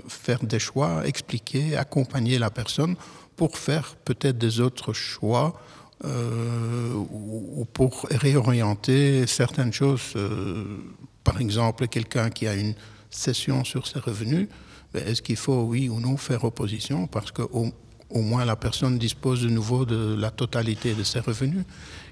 [0.08, 2.96] faire des choix, expliquer, accompagner la personne
[3.36, 5.60] pour faire peut-être des autres choix
[6.06, 10.14] euh, ou pour réorienter certaines choses.
[10.16, 10.78] Euh,
[11.24, 12.72] par exemple, quelqu'un qui a une
[13.10, 14.48] cession sur ses revenus,
[14.94, 17.74] ben, est-ce qu'il faut, oui ou non, faire opposition Parce qu'au
[18.08, 21.64] au moins la personne dispose de nouveau de la totalité de ses revenus?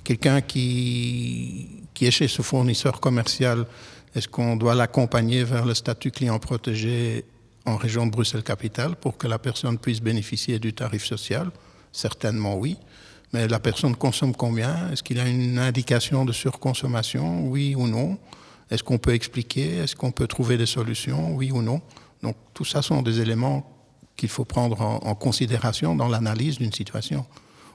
[0.05, 3.67] Quelqu'un qui, qui est chez ce fournisseur commercial
[4.15, 7.25] est-ce qu'on doit l'accompagner vers le statut client protégé
[7.67, 11.51] en région de Bruxelles-Capitale pour que la personne puisse bénéficier du tarif social?
[11.93, 12.77] Certainement oui.
[13.33, 14.91] Mais la personne consomme combien?
[14.91, 17.47] Est-ce qu'il a une indication de surconsommation?
[17.47, 18.19] Oui ou non?
[18.71, 19.79] Est-ce qu'on peut expliquer?
[19.79, 21.35] Est-ce qu'on peut trouver des solutions?
[21.35, 21.83] Oui ou non?
[22.23, 23.71] Donc tout ça sont des éléments
[24.17, 27.25] qu'il faut prendre en, considération dans l'analyse d'une situation.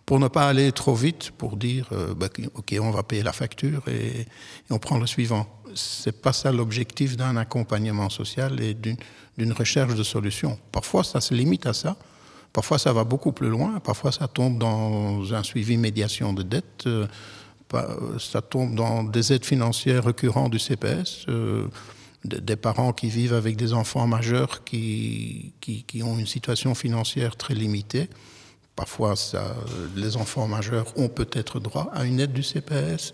[0.06, 3.32] Pour ne pas aller trop vite pour dire euh, bah, ok on va payer la
[3.32, 4.28] facture et,
[4.70, 10.04] on prend le suivant c'est pas ça l'objectif d'un accompagnement social et d'une recherche de
[10.04, 10.58] solutions.
[10.72, 11.98] Parfois, ça se limite à ça.
[12.52, 13.80] Parfois, ça va beaucoup plus loin.
[13.80, 16.86] Parfois, ça tombe dans un suivi médiation de dette.
[16.86, 17.08] Euh,
[18.20, 21.26] ça tombe dans des aides financières récurrentes du CPS.
[21.30, 21.68] Euh,
[22.24, 27.54] des parents qui vivent avec des enfants majeurs qui, qui, ont une situation financière très
[27.54, 28.10] limitée.
[28.78, 29.16] Parfois,
[29.98, 33.14] les enfants majeurs ont peut-être droit à une aide du CPS.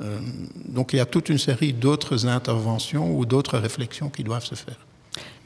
[0.00, 0.18] Euh,
[0.66, 4.54] donc il y a toute une série d'autres interventions ou d'autres réflexions qui doivent se
[4.54, 4.78] faire.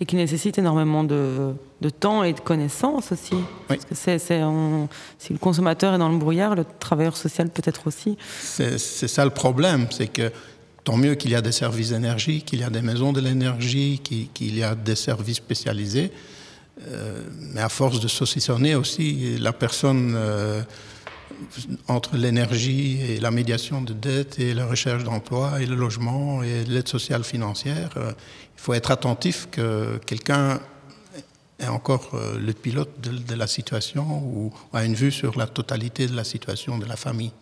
[0.01, 3.37] Et qui nécessitent énormément de, de temps et de connaissances aussi.
[3.69, 8.19] Parce que c'est, si le consommateur est dans le brouillard, le travailleur social peut-être aussi.
[8.41, 10.31] C'est, ça le problème, c'est que
[10.85, 14.01] tant mieux qu'il y a des services d'énergie, qu'il y a des maisons de l'énergie,
[14.03, 16.11] qu'il, y a des services spécialisés.
[16.89, 17.23] Euh,
[17.55, 20.63] mais à force de saucissonner aussi, la personne euh,
[21.89, 26.65] entre l'énergie et la médiation de dette et la recherche d'emploi et le logement et
[26.65, 28.13] l'aide sociale financière, euh,
[28.57, 30.61] il faut être attentif que quelqu'un
[31.61, 36.07] ait encore euh, le pilote de, la situation ou a une vue sur la totalité
[36.07, 37.33] de la situation de la famille.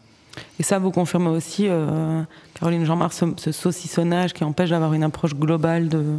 [0.58, 2.22] Et ça, vous confirmez aussi, euh,
[2.54, 6.18] Caroline Jean-Marc, ce, saucissonnage qui empêche d'avoir une approche globale de,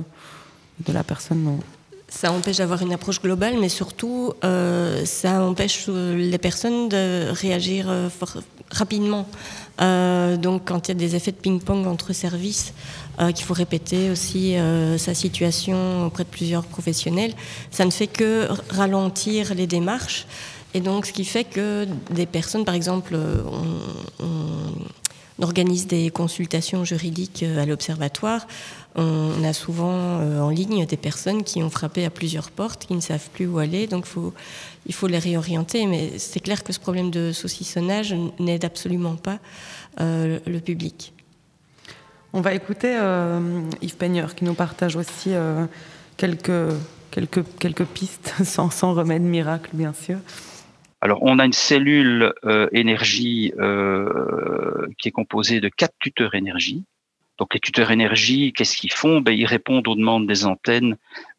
[0.92, 1.60] la personne
[2.12, 7.32] ça empêche d'avoir une approche globale, mais surtout, euh, ça empêche euh, les personnes de
[7.32, 8.10] réagir euh,
[8.70, 9.26] rapidement.
[9.80, 12.74] donc, quand il y a des effets de ping-pong entre services,
[13.36, 14.56] qu'il faut répéter aussi
[14.98, 17.34] sa situation auprès de plusieurs professionnels,
[17.72, 20.28] ça ne fait que ralentir les démarches.
[20.76, 24.26] Et donc, ce qui fait que des personnes, par exemple, on,
[25.40, 28.46] on organise des consultations juridiques à l'observatoire.
[28.96, 32.94] On a souvent euh, en ligne des personnes qui ont frappé à plusieurs portes, qui
[32.94, 34.06] ne savent plus où aller, donc
[34.86, 35.86] il faut les réorienter.
[35.88, 39.40] Mais c'est clair que ce problème de saucissonnage n'aide absolument pas
[40.02, 41.14] euh, le public.
[42.34, 45.32] On va écouter euh, Yves Peigneur qui nous partage aussi
[46.18, 46.74] quelques,
[47.12, 50.18] quelques, quelques pistes sans, sans remède miracle, bien sûr.
[51.04, 52.34] Alors, on a une cellule
[52.74, 53.54] énergie
[55.00, 56.84] qui est composée de quatre tuteurs énergie
[57.42, 59.20] donc les tuteurs énergie, qu'est-ce qu'ils font?
[59.20, 60.96] Ben, Ils répondent aux demandes des antennes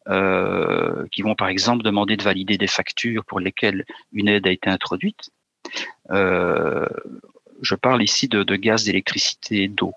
[0.09, 4.51] euh, qui vont par exemple demander de valider des factures pour lesquelles une aide a
[4.51, 5.29] été introduite.
[6.11, 6.89] Euh,
[7.61, 9.93] je parle ici de, gaz, d'électricité, d'eau.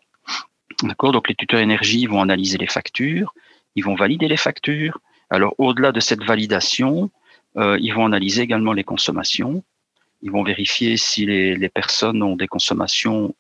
[0.85, 1.11] D'accord?
[1.11, 3.35] Donc les tuteurs énergie vont analyser les factures,
[3.75, 5.01] ils vont valider les factures.
[5.29, 7.11] Alors au-delà de cette validation,
[7.57, 9.65] euh, ils vont analyser également les consommations.
[10.23, 13.35] Ils vont vérifier si les, les personnes ont des consommations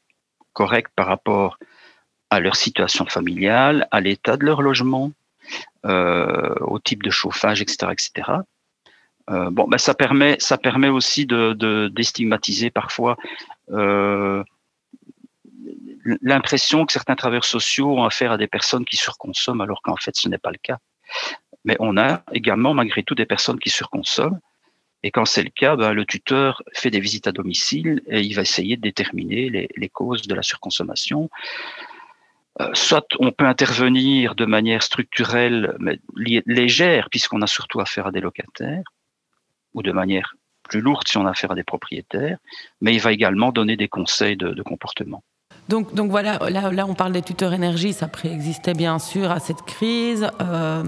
[0.52, 1.58] correctes par rapport
[2.36, 5.10] à leur situation familiale, à l'état de leur logement,
[5.86, 8.10] euh, au type de chauffage, etc., etc.
[9.30, 13.16] Euh, bon, ben ça permet, ça permet aussi de, déstigmatiser parfois
[13.70, 14.44] euh,
[16.22, 20.14] l'impression que certains travailleurs sociaux ont affaire à des personnes qui surconsomment, alors qu'en fait
[20.14, 20.78] ce n'est pas le cas.
[21.64, 24.40] Mais on a également malgré tout des personnes qui surconsomment.
[25.02, 28.34] Et quand c'est le cas, ben, le tuteur fait des visites à domicile et il
[28.34, 31.30] va essayer de déterminer les, les causes de la surconsommation.
[32.60, 38.12] Euh, soit on peut intervenir de manière structurelle, mais légère, puisqu'on a surtout affaire à
[38.12, 38.82] des locataires,
[39.74, 42.38] ou de manière plus lourde si on a affaire à des propriétaires,
[42.80, 45.22] mais il va également donner des conseils de, comportement.
[45.68, 49.40] Donc, donc voilà, là, là, on parle des tuteurs énergie, ça préexistait bien sûr à
[49.40, 50.28] cette crise.
[50.40, 50.82] Euh,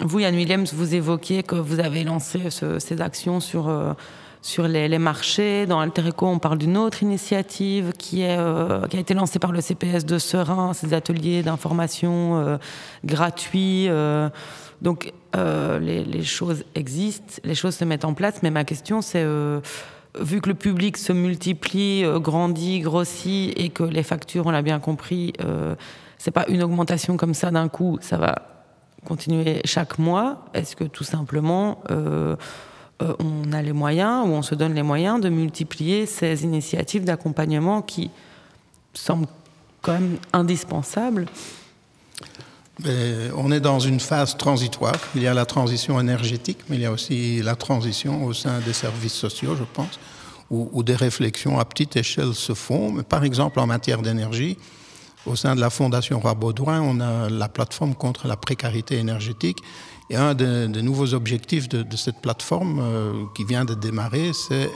[0.00, 3.92] vous, Yann Williams, vous évoquiez que vous avez lancé ces actions sur euh,
[4.46, 5.66] sur les, marchés.
[5.66, 10.06] Dans Altereco, on parle d'une autre initiative qui, euh, a été lancée par le CPS
[10.06, 12.56] de Serein, ces ateliers d'information euh,
[13.04, 13.88] gratuits.
[13.88, 14.30] Euh.
[14.82, 19.24] donc, les, choses existent, les choses se mettent en place, mais ma question, c'est
[20.18, 24.78] vu que le public se multiplie, grandit, grossit, et que les factures, on l'a bien
[24.78, 25.34] compris,
[26.16, 28.56] c'est pas une augmentation comme ça d'un coup, ça va
[29.06, 30.44] continuer chaque mois.
[30.52, 32.36] Est-ce que tout simplement euh,
[33.00, 37.82] on a les moyens, ou on se donne les moyens de multiplier ces initiatives d'accompagnement
[37.82, 38.10] qui
[38.94, 39.28] semblent
[39.82, 41.26] quand même indispensables.
[42.84, 44.96] on est dans une phase transitoire.
[45.14, 48.60] Il y a la transition énergétique, mais il y a aussi la transition au sein
[48.60, 49.98] des services sociaux, je pense,
[50.50, 53.02] où, des réflexions à petite échelle se font.
[53.02, 54.56] par exemple, en matière d'énergie,
[55.26, 59.58] au sein de la Fondation Roi Baudouin, on a la plateforme contre la précarité énergétique
[60.10, 64.70] et un des, nouveaux objectifs de, cette plateforme euh, qui vient de démarrer, c'est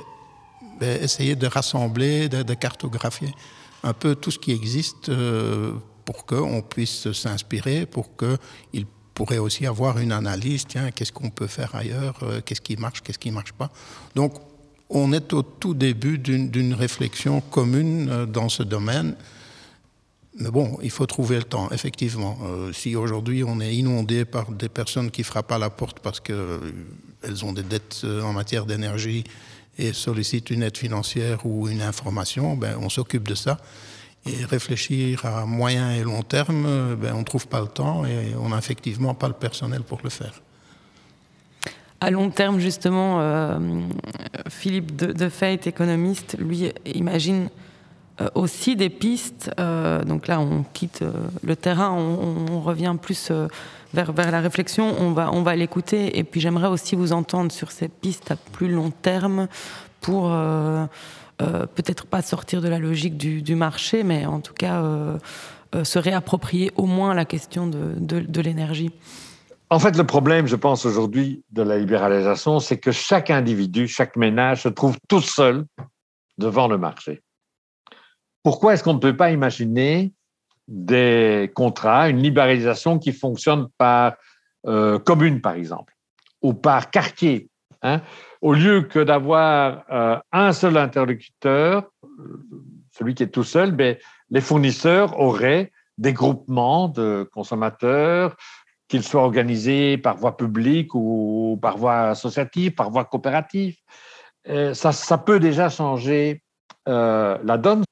[0.80, 3.32] ben, essayer de rassembler, de, cartographier
[3.82, 5.72] un peu tout ce qui existe euh,
[6.04, 11.46] pour qu'on puisse s'inspirer, pour qu'il pourrait aussi avoir une analyse, tiens, qu'est-ce qu'on peut
[11.46, 13.70] faire ailleurs, euh, qu'est-ce qui marche, qu'est-ce qui ne marche pas.
[14.14, 14.34] Donc,
[14.88, 19.14] on est au tout début d'une réflexion commune dans ce domaine
[20.40, 22.38] mais bon, il faut trouver le temps, effectivement.
[22.44, 26.20] Euh, si aujourd'hui on est inondé par des personnes qui frappent à la porte parce
[26.20, 29.24] qu'elles ont des dettes en matière d'énergie
[29.78, 33.58] et sollicitent une aide financière ou une information, ben, on s'occupe de ça.
[34.26, 38.34] Et réfléchir à moyen et long terme, ben, on ne trouve pas le temps et
[38.38, 40.42] on n'a effectivement pas le personnel pour le faire.
[42.02, 43.58] À long terme, justement, euh,
[44.48, 47.69] Philippe de, de économiste, lui, imagine euh,
[48.34, 49.50] aussi des pistes.
[49.58, 51.04] Euh, donc là, on quitte
[51.42, 53.32] le terrain, on, revient plus
[53.94, 56.18] vers, la réflexion, on va, on va l'écouter.
[56.18, 59.48] Et puis j'aimerais aussi vous entendre sur ces pistes à plus long terme
[60.00, 60.30] pour
[61.40, 65.16] euh, peut-être pas sortir de la logique du, marché, mais en tout cas euh,
[65.74, 68.90] euh, se réapproprier au moins la question de, l'énergie.
[69.70, 74.16] En fait, le problème, je pense, aujourd'hui de la libéralisation, c'est que chaque individu, chaque
[74.16, 75.64] ménage se trouve tout seul
[76.38, 77.22] devant le marché.
[78.42, 80.12] Pourquoi est-ce qu'on ne peut pas imaginer
[80.68, 84.14] des contrats, une libéralisation qui fonctionne par
[85.04, 85.94] commune, par exemple,
[86.42, 87.48] ou par quartier
[87.82, 88.02] hein?
[88.40, 91.90] Au lieu que d'avoir euh, un seul interlocuteur,
[92.90, 93.96] celui qui est tout seul, ben,
[94.30, 98.36] les fournisseurs auraient des groupements de consommateurs,
[98.88, 103.76] qu'ils soient organisés par voie publique ou par voie associative, par voie coopérative.
[104.46, 106.42] ça, ça, peut déjà changer
[106.88, 107.84] euh, la donne.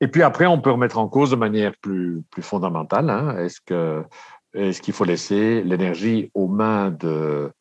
[0.00, 3.10] Et puis après, on peut remettre en cause de manière plus, plus fondamentale.
[3.10, 4.04] Hein, est-ce que
[4.52, 7.52] est-ce qu'il faut laisser l'énergie aux mains de,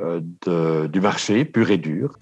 [0.00, 2.18] euh, de, du marché pur et dur?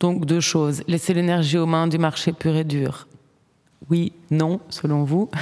[0.00, 0.82] Donc deux choses.
[0.86, 3.06] Laisser l'énergie aux mains du marché pur et dur.
[3.90, 5.30] Oui, non, selon vous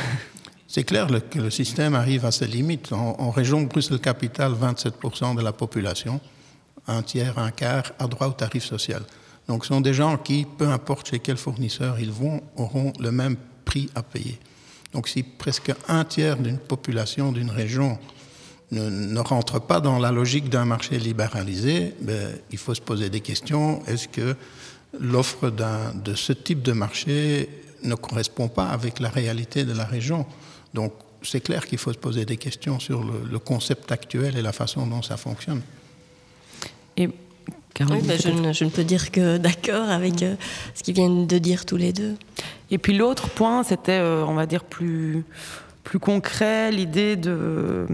[0.67, 2.93] C'est clair que le système arrive à ses limites.
[2.93, 6.21] En, région Bruxelles-Capitale, 27% de la population,
[6.89, 9.03] un tiers, un quart, a droit au tarif social.
[9.47, 13.13] Donc ce sont des gens qui, peu importe chez quel fournisseur ils vont, auront le
[13.13, 14.37] même prix à payer.
[14.93, 17.99] Donc si presque un tiers d'une population d'une région
[18.71, 23.21] ne, rentre pas dans la logique d'un marché libéralisé, ben, il faut se poser des
[23.21, 23.85] questions.
[23.87, 24.37] Est-ce que
[24.99, 27.49] l'offre de ce type de marché
[27.83, 30.27] ne correspond pas avec la réalité de la région?
[30.73, 30.93] Donc
[31.23, 34.87] c'est clair qu'il faut se poser des questions sur le, concept actuel et la façon
[34.87, 35.63] dont ça fonctionne.
[36.97, 40.37] Et oui, ben, je, ne, je, ne, peux dire que d'accord avec euh,
[40.75, 42.15] ce qu'ils viennent de dire tous les deux.
[42.71, 45.25] Et puis l'autre point, c'était, euh, on va dire, plus,
[45.83, 47.87] plus concret, l'idée de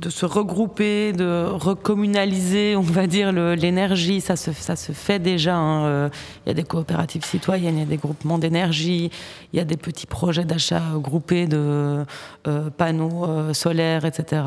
[0.00, 4.20] de se regrouper, de recommunaliser, on va dire, l'énergie.
[4.20, 5.56] Ça se, fait déjà.
[5.56, 5.84] Hein.
[5.86, 6.08] Euh,
[6.44, 9.10] il y a des coopératives citoyennes, il y a des groupements d'énergie,
[9.52, 12.04] il y a des petits projets d'achat groupés de
[12.46, 14.42] euh, panneaux euh, solaires, etc.,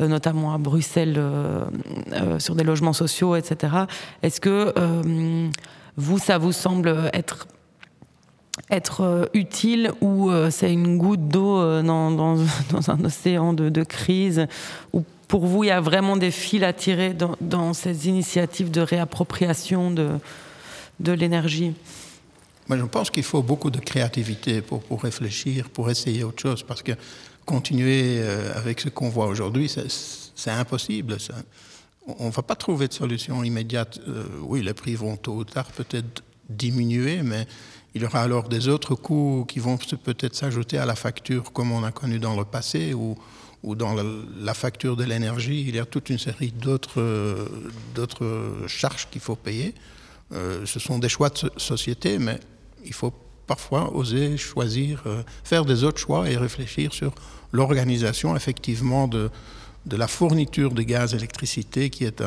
[0.00, 1.20] notamment à Bruxelles,
[2.38, 3.74] sur des logements sociaux, etc.
[4.22, 4.72] Est-ce que
[5.96, 7.46] vous, ça vous semble être
[8.70, 12.38] être euh, utile ou euh, c'est une goutte d'eau euh, dans,
[12.88, 14.46] un océan de, crise
[14.92, 18.70] Ou pour vous, il y a vraiment des fils à tirer dans, dans ces initiatives
[18.70, 20.18] de réappropriation de,
[21.12, 21.72] l'énergie?
[22.68, 26.82] Moi, je pense qu'il faut beaucoup de créativité pour, réfléchir, pour essayer autre chose, parce
[26.82, 26.92] que
[27.44, 28.22] continuer
[28.54, 29.68] avec ce qu'on voit aujourd'hui,
[30.34, 31.16] c'est impossible.
[32.18, 33.98] On ne va pas trouver de solution immédiate.
[34.42, 37.46] oui, les prix vont tôt ou tard peut-être diminuer, mais
[37.94, 41.72] il y aura alors des autres coûts qui vont peut-être s'ajouter à la facture comme
[41.72, 43.16] on a connu dans le passé ou,
[43.74, 45.64] dans la, facture de l'énergie.
[45.68, 47.02] Il y a toute une série d'autres
[48.68, 49.74] charges qu'il faut payer.
[50.32, 52.38] Euh, ce sont des choix de société, mais
[52.84, 53.12] il faut
[53.46, 57.12] parfois oser choisir, euh, faire des autres choix et réfléchir sur
[57.52, 59.28] l'organisation effectivement de,
[59.90, 62.22] la fourniture de gaz électricité qui est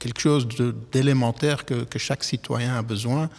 [0.00, 0.48] quelque chose
[0.90, 3.30] d'élémentaire que, chaque citoyen a besoin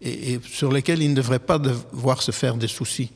[0.00, 3.10] et, sur lesquels il ne devrait pas devoir se faire des soucis.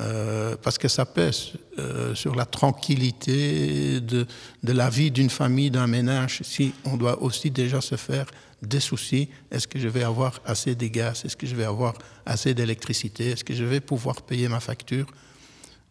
[0.00, 4.26] Euh, parce que ça pèse euh, sur la tranquillité de,
[4.64, 6.40] la vie d'une famille, d'un ménage.
[6.42, 8.26] Si on doit aussi déjà se faire
[8.60, 11.24] des soucis, est-ce que je vais avoir assez de gaz?
[11.24, 11.94] Est-ce que je vais avoir
[12.26, 13.30] assez d'électricité?
[13.30, 15.06] Est-ce que je vais pouvoir payer ma facture?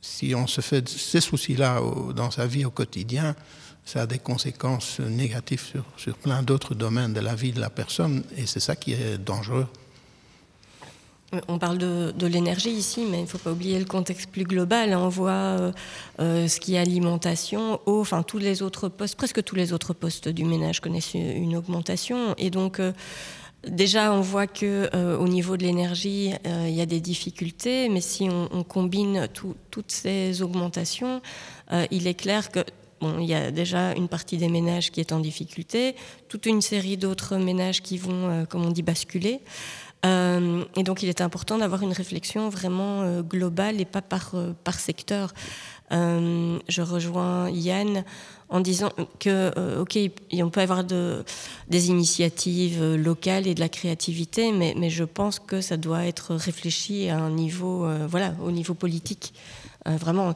[0.02, 1.80] Si on se fait ces soucis-là
[2.14, 3.38] dans sa vie au quotidien,
[3.86, 8.24] ça a des conséquences négatives sur plein d'autres domaines de la vie de la personne
[8.36, 9.68] et c'est ça qui est dangereux.
[11.48, 14.94] On parle de, l'énergie ici, mais il ne faut pas oublier le contexte plus global.
[14.96, 15.72] On voit euh,
[16.20, 19.94] euh, ce qui est alimentation, eau, enfin tous les autres postes, presque tous les autres
[19.94, 22.36] postes du ménage connaissent une augmentation.
[22.38, 22.94] Et donc, euh,
[23.68, 28.30] déjà, on voit que au niveau de l'énergie, il y a des difficultés, mais si
[28.30, 31.22] on, combine toutes ces augmentations,
[31.92, 32.60] il est clair que
[33.02, 35.94] Bon, il y a déjà une partie des ménages qui est en difficulté,
[36.30, 39.42] toute une série d'autres ménages qui vont, comme on dit, basculer.
[40.06, 44.32] Euh, et donc, il est important d'avoir une réflexion vraiment euh, globale et pas par,
[44.34, 45.34] euh, par secteur.
[45.92, 48.04] je rejoins Yann
[48.50, 49.98] en disant que, OK,
[50.34, 51.24] on peut avoir de,
[51.70, 56.36] des initiatives locales et de la créativité, mais, mais, je pense que ça doit être
[56.36, 59.34] réfléchi à un niveau, voilà, au niveau politique.
[59.86, 60.34] vraiment,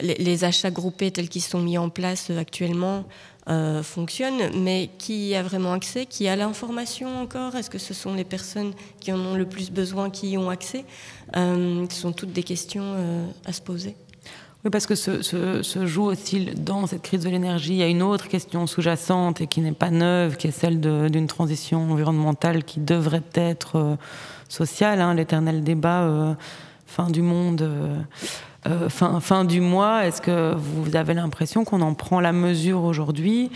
[0.00, 3.04] les, achats groupés tels qu'ils sont mis en place actuellement,
[3.48, 7.56] euh, fonctionne, mais qui a vraiment accès, qui a l'information encore?
[7.56, 10.50] Est-ce que ce sont les personnes qui en ont le plus besoin qui y ont
[10.50, 10.84] accès?
[11.36, 13.96] Euh, Ce sont toutes des questions euh, à se poser.
[14.62, 17.88] Oui, parce que se, se, joue aussi dans cette crise de l'énergie, il y a
[17.88, 22.62] une autre question sous-jacente et qui n'est pas neuve, qui est celle d'une transition environnementale
[22.64, 23.96] qui devrait être
[24.50, 26.36] sociale, hein, l'éternel débat
[26.86, 27.66] fin du monde.
[28.66, 33.50] Euh, fin, du mois, est-ce que vous avez l'impression qu'on en prend la mesure aujourd'hui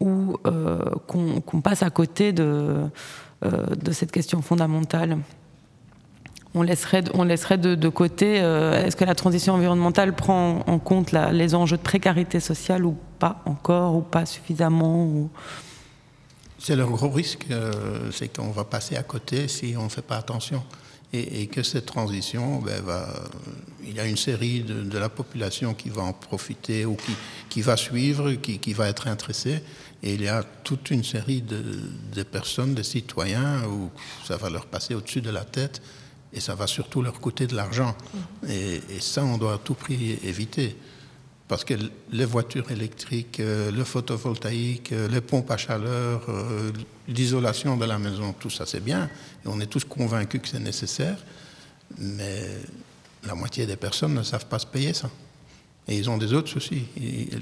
[0.00, 2.76] ou euh, qu'on passe à côté de,
[3.44, 5.18] euh, cette question fondamentale?
[6.52, 11.54] On laisserait, on laisserait de, côté, est-ce que la transition environnementale prend en compte les
[11.54, 15.30] enjeux de précarité sociale ou pas encore, ou pas suffisamment.
[16.58, 17.46] C'est le gros risque,
[18.10, 20.64] c'est qu'on va passer à côté si on ne fait pas attention
[21.12, 23.06] et, que cette transition, ben, va,
[23.84, 27.12] il y a une série de, la population qui va en profiter ou qui,
[27.48, 29.62] qui va suivre, qui, qui, va être intéressée,
[30.02, 31.62] et il y a toute une série de,
[32.14, 33.90] de, personnes, de citoyens, où
[34.24, 35.82] ça va leur passer au-dessus de la tête,
[36.32, 37.94] et ça va surtout leur coûter de l'argent.
[37.94, 38.50] Mm-hmm.
[38.50, 40.76] Et, et, ça, on doit à tout prix éviter.
[41.50, 41.74] Parce que
[42.12, 46.70] les voitures électriques, euh, le photovoltaïque, euh, les pompes à chaleur, euh,
[47.08, 49.10] l'isolation de la maison, tout ça c'est bien.
[49.44, 51.18] Et on est tous convaincus que c'est nécessaire.
[51.98, 52.40] Mais
[53.24, 55.10] la moitié des personnes ne savent pas se payer ça.
[55.88, 56.84] Et ils ont des autres soucis.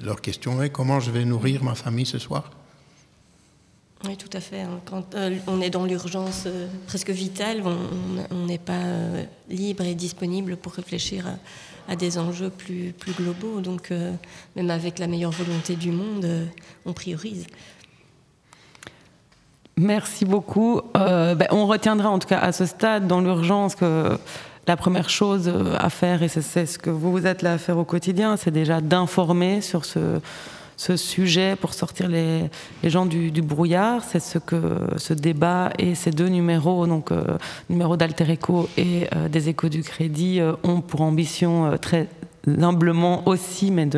[0.02, 2.50] leur question est comment je vais nourrir ma famille ce soir?
[4.04, 4.60] Oui, tout à fait.
[4.60, 4.80] Hein.
[4.84, 5.16] Quand
[5.48, 6.46] on est dans l'urgence
[6.86, 7.62] presque vitale,
[8.30, 8.84] on n'est pas
[9.48, 11.34] libre et disponible pour réfléchir à,
[11.88, 13.60] à des enjeux plus, plus globaux.
[13.60, 14.12] Donc, euh,
[14.54, 16.44] même avec la meilleure volonté du monde, euh,
[16.84, 17.46] on priorise.
[19.76, 20.82] Merci beaucoup.
[20.96, 24.18] Euh, ben, on retiendra en tout cas à ce stade, dans l'urgence, que
[24.68, 27.84] la première chose à faire, et c'est ce que vous êtes là à faire au
[27.84, 30.20] quotidien, c'est déjà d'informer sur ce,
[30.78, 32.48] ce sujet pour sortir les,
[32.84, 34.02] gens du, brouillard.
[34.04, 37.24] C'est ce que ce débat et ces deux numéros, donc euh,
[37.68, 42.08] numéro d'Alter Eco et euh, des Échos du Crédit, euh, ont pour ambition très
[42.62, 43.88] humblement aussi, mais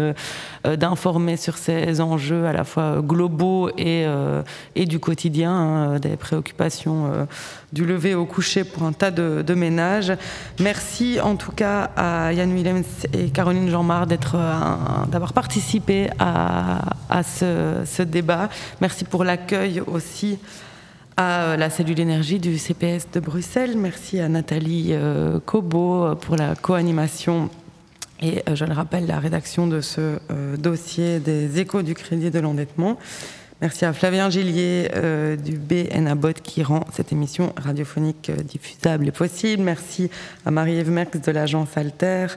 [0.66, 4.42] euh, d'informer sur ces enjeux à la fois globaux et, euh,
[4.74, 7.24] et du quotidien, hein, des préoccupations euh,
[7.72, 10.12] du lever au coucher pour un tas de, ménages.
[10.60, 14.36] Merci en tout cas à Yann Willems et Caroline Jean-Marc d'être,
[15.08, 18.48] d'avoir participé à, à ce, ce, débat.
[18.80, 20.38] Merci pour l'accueil aussi
[21.16, 23.76] à la cellule énergie du CPS de Bruxelles.
[23.76, 24.94] Merci à Nathalie
[25.46, 27.50] Cobo pour la co-animation
[28.20, 32.30] et euh, je le rappelle, la rédaction de ce euh, dossier des échos du crédit
[32.30, 32.98] de l'endettement.
[33.60, 39.62] Merci à Flavien Gillier euh, du BNABOT qui rend cette émission radiophonique diffusable et possible.
[39.62, 40.10] Merci
[40.46, 42.28] à Marie-Ève Merckx de l'agence Alter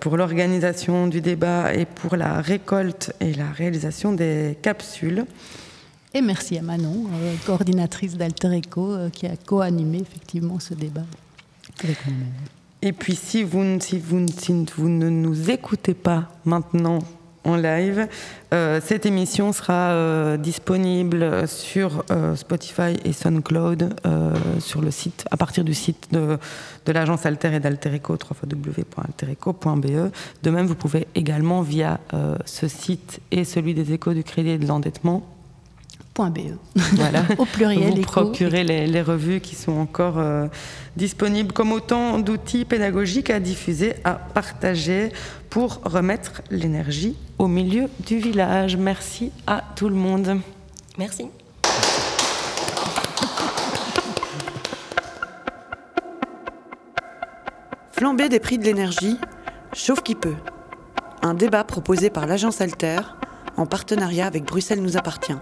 [0.00, 5.26] pour l'organisation du débat et pour la récolte et la réalisation des capsules.
[6.14, 7.04] Et merci à Manon,
[7.44, 11.04] coordinatrice d'Alter Eco, qui a co-animé effectivement ce débat
[11.84, 12.55] avec nous-mêmes.
[12.82, 14.26] Et puis si vous, si vous,
[14.76, 17.00] vous ne nous écoutez pas maintenant
[17.46, 18.08] en live,
[18.52, 23.94] euh, cette émission sera euh, disponible sur euh, Spotify et SoundCloud
[24.58, 26.38] sur le site, à partir du site de,
[26.84, 30.10] de l'agence Alter et d'Alterico, www.altereco.be.
[30.42, 32.00] De même, vous pouvez également via
[32.44, 35.35] ce site et celui des échos du crédit et de l'endettement.
[36.94, 37.24] Voilà.
[37.38, 37.94] Au pluriel.
[37.94, 40.46] Vous procurez les, les, revues qui sont encore euh,
[40.96, 45.10] disponibles comme autant d'outils pédagogiques à diffuser, à partager
[45.50, 48.76] pour remettre l'énergie au milieu du village.
[48.76, 50.40] Merci à tout le monde.
[50.98, 51.26] Merci.
[57.92, 59.16] Flamber des prix de l'énergie,
[59.74, 60.36] chauffe qui peut.
[61.22, 63.00] Un débat proposé par l'agence Alter
[63.56, 65.32] en partenariat avec Bruxelles nous appartient.